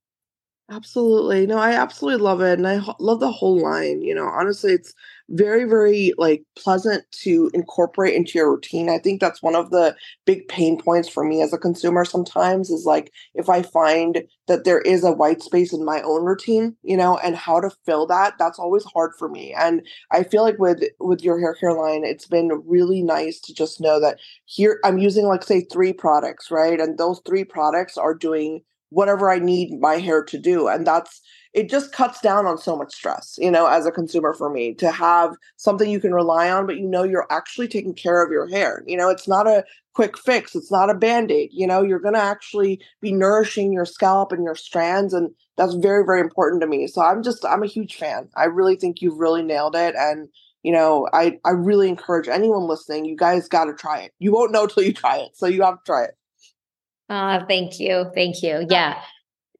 Absolutely. 0.71 1.47
No, 1.47 1.58
I 1.58 1.71
absolutely 1.71 2.21
love 2.23 2.41
it. 2.41 2.60
And 2.60 2.67
I 2.67 2.75
ho- 2.75 2.95
love 2.99 3.19
the 3.19 3.32
whole 3.32 3.60
line. 3.60 4.03
You 4.03 4.13
know, 4.13 4.25
honestly, 4.27 4.71
it's 4.73 4.93
very, 5.29 5.63
very 5.63 6.13
like 6.19 6.43
pleasant 6.55 7.05
to 7.23 7.49
incorporate 7.55 8.13
into 8.13 8.38
your 8.38 8.51
routine. 8.51 8.88
I 8.88 8.99
think 8.99 9.19
that's 9.19 9.41
one 9.41 9.55
of 9.55 9.71
the 9.71 9.95
big 10.27 10.47
pain 10.47 10.77
points 10.79 11.10
for 11.10 11.23
me 11.23 11.41
as 11.41 11.53
a 11.53 11.58
consumer 11.58 12.05
sometimes 12.05 12.69
is 12.69 12.86
like 12.86 13.12
if 13.34 13.49
I 13.49 13.63
find 13.63 14.23
that 14.47 14.63
there 14.63 14.82
is 14.82 15.03
a 15.03 15.12
white 15.12 15.41
space 15.41 15.73
in 15.73 15.84
my 15.84 16.01
own 16.03 16.23
routine, 16.23 16.75
you 16.84 16.97
know, 16.97 17.17
and 17.17 17.36
how 17.36 17.60
to 17.60 17.71
fill 17.88 18.05
that, 18.08 18.36
that's 18.38 18.60
always 18.60 18.84
hard 18.86 19.12
for 19.17 19.27
me. 19.27 19.53
And 19.58 19.82
I 20.12 20.23
feel 20.23 20.43
like 20.43 20.60
with 20.60 20.84
with 20.99 21.23
your 21.23 21.39
hair 21.39 21.55
care 21.55 21.73
line, 21.73 22.03
it's 22.05 22.27
been 22.27 22.62
really 22.67 23.01
nice 23.01 23.39
to 23.41 23.55
just 23.55 23.82
know 23.82 23.99
that 24.01 24.19
here 24.45 24.79
I'm 24.84 24.99
using 24.99 25.25
like 25.25 25.41
say 25.43 25.62
three 25.62 25.93
products, 25.93 26.51
right? 26.51 26.79
And 26.79 26.99
those 26.99 27.21
three 27.25 27.43
products 27.43 27.97
are 27.97 28.13
doing 28.13 28.62
whatever 28.89 29.30
I 29.30 29.39
need 29.39 29.80
my 29.80 29.95
hair 29.97 30.23
to 30.23 30.38
do. 30.38 30.67
And 30.67 30.86
that's 30.86 31.21
it 31.54 31.69
just 31.69 31.91
cuts 31.91 32.21
down 32.21 32.45
on 32.45 32.58
so 32.60 32.75
much 32.75 32.93
stress, 32.93 33.36
you 33.39 33.49
know, 33.49 33.65
as 33.65 33.86
a 33.86 33.91
consumer 33.91 34.34
for 34.34 34.49
me 34.52 34.73
to 34.75 34.91
have 34.91 35.36
something 35.58 35.89
you 35.89 35.99
can 35.99 36.13
rely 36.13 36.49
on, 36.52 36.67
but 36.67 36.78
you 36.78 36.88
know 36.88 37.04
you're 37.04 37.25
actually 37.32 37.67
taking 37.67 37.93
care 37.95 38.23
of 38.23 38.32
your 38.32 38.47
hair. 38.47 38.84
You 38.86 38.97
know, 38.97 39.10
it's 39.10 39.28
not 39.28 39.47
a 39.47 39.63
quick 39.93 40.17
fix, 40.17 40.56
it's 40.56 40.71
not 40.71 40.89
a 40.91 40.93
band-aid. 40.93 41.49
You 41.52 41.65
know, 41.67 41.82
you're 41.82 41.99
gonna 41.99 42.19
actually 42.19 42.80
be 43.02 43.12
nourishing 43.12 43.73
your 43.73 43.86
scalp 43.86 44.32
and 44.32 44.43
your 44.43 44.56
strands, 44.56 45.13
and 45.13 45.32
that's 45.58 45.73
very, 45.75 46.06
very 46.06 46.21
important 46.21 46.62
to 46.62 46.67
me. 46.67 46.88
So 46.88 47.02
I'm 47.02 47.23
just 47.23 47.43
I'm 47.45 47.63
a 47.63 47.67
huge 47.67 47.95
fan. 47.95 48.30
I 48.38 48.45
really 48.45 48.75
think 48.75 49.02
you've 49.02 49.17
really 49.19 49.41
nailed 49.43 49.75
it. 49.75 49.95
And 49.97 50.30
you 50.63 50.71
know, 50.71 51.08
I 51.13 51.39
I 51.45 51.52
really 51.52 51.89
encourage 51.89 52.28
anyone 52.28 52.67
listening, 52.67 53.06
you 53.06 53.15
guys 53.15 53.47
gotta 53.47 53.73
try 53.73 54.02
it. 54.02 54.12
You 54.19 54.32
won't 54.34 54.52
know 54.52 54.67
till 54.67 54.84
you 54.84 54.93
try 54.93 55.17
it. 55.17 55.32
So 55.36 55.47
you 55.47 55.63
have 55.63 55.80
to 55.80 55.86
try 55.86 56.04
it. 56.06 56.18
Oh, 57.10 57.43
thank 57.48 57.80
you. 57.80 58.12
Thank 58.13 58.43
you. 58.43 58.65
Yeah. 58.69 59.02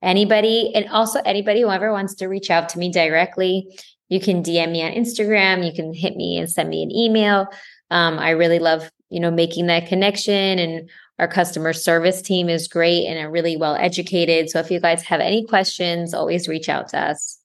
Anybody, 0.02 0.72
and 0.76 0.88
also 0.90 1.20
anybody 1.26 1.62
who 1.62 1.70
ever 1.70 1.92
wants 1.92 2.16
to 2.16 2.28
reach 2.28 2.50
out 2.50 2.70
to 2.70 2.80
me 2.80 2.92
directly, 2.92 3.68
you 4.08 4.20
can 4.20 4.44
DM 4.44 4.72
me 4.72 4.84
on 4.84 4.92
Instagram. 4.92 5.66
You 5.66 5.74
can 5.74 5.94
hit 5.94 6.16
me 6.16 6.38
and 6.38 6.50
send 6.50 6.70
me 6.70 6.84
an 6.84 6.92
email. 6.92 7.48
Um, 7.92 8.20
I 8.20 8.32
really 8.32 8.60
love, 8.60 8.90
you 9.10 9.20
know, 9.20 9.32
making 9.32 9.68
that 9.68 9.88
connection 9.88 10.60
and 10.60 10.90
our 11.18 11.28
customer 11.28 11.74
service 11.74 12.22
team 12.22 12.48
is 12.50 12.68
great 12.68 13.06
and 13.06 13.20
are 13.20 13.30
really 13.30 13.58
well 13.58 13.76
educated. 13.76 14.50
So 14.50 14.60
if 14.60 14.72
you 14.72 14.80
guys 14.80 15.04
have 15.04 15.20
any 15.20 15.46
questions, 15.46 16.14
always 16.14 16.48
reach 16.48 16.70
out 16.70 16.88
to 16.90 17.00
us. 17.00 17.39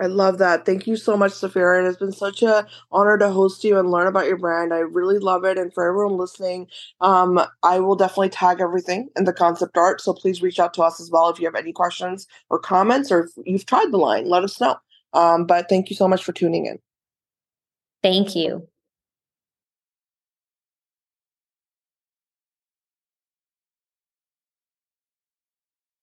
I 0.00 0.06
love 0.06 0.38
that. 0.38 0.66
Thank 0.66 0.88
you 0.88 0.96
so 0.96 1.16
much, 1.16 1.32
Saphira. 1.32 1.80
It 1.80 1.84
has 1.84 1.96
been 1.96 2.12
such 2.12 2.42
a 2.42 2.66
honor 2.90 3.16
to 3.16 3.30
host 3.30 3.62
you 3.62 3.78
and 3.78 3.90
learn 3.90 4.08
about 4.08 4.26
your 4.26 4.36
brand. 4.36 4.74
I 4.74 4.78
really 4.78 5.18
love 5.18 5.44
it. 5.44 5.56
And 5.56 5.72
for 5.72 5.88
everyone 5.88 6.16
listening, 6.16 6.66
um, 7.00 7.40
I 7.62 7.78
will 7.78 7.94
definitely 7.94 8.30
tag 8.30 8.60
everything 8.60 9.08
in 9.16 9.24
the 9.24 9.32
concept 9.32 9.76
art. 9.76 10.00
So 10.00 10.12
please 10.12 10.42
reach 10.42 10.58
out 10.58 10.74
to 10.74 10.82
us 10.82 11.00
as 11.00 11.12
well 11.12 11.28
if 11.30 11.38
you 11.38 11.46
have 11.46 11.54
any 11.54 11.72
questions 11.72 12.26
or 12.50 12.58
comments, 12.58 13.12
or 13.12 13.24
if 13.24 13.30
you've 13.46 13.66
tried 13.66 13.92
the 13.92 13.98
line, 13.98 14.28
let 14.28 14.42
us 14.42 14.60
know. 14.60 14.76
Um, 15.12 15.46
but 15.46 15.68
thank 15.68 15.90
you 15.90 15.96
so 15.96 16.08
much 16.08 16.24
for 16.24 16.32
tuning 16.32 16.66
in. 16.66 16.80
Thank 18.02 18.34
you. 18.34 18.66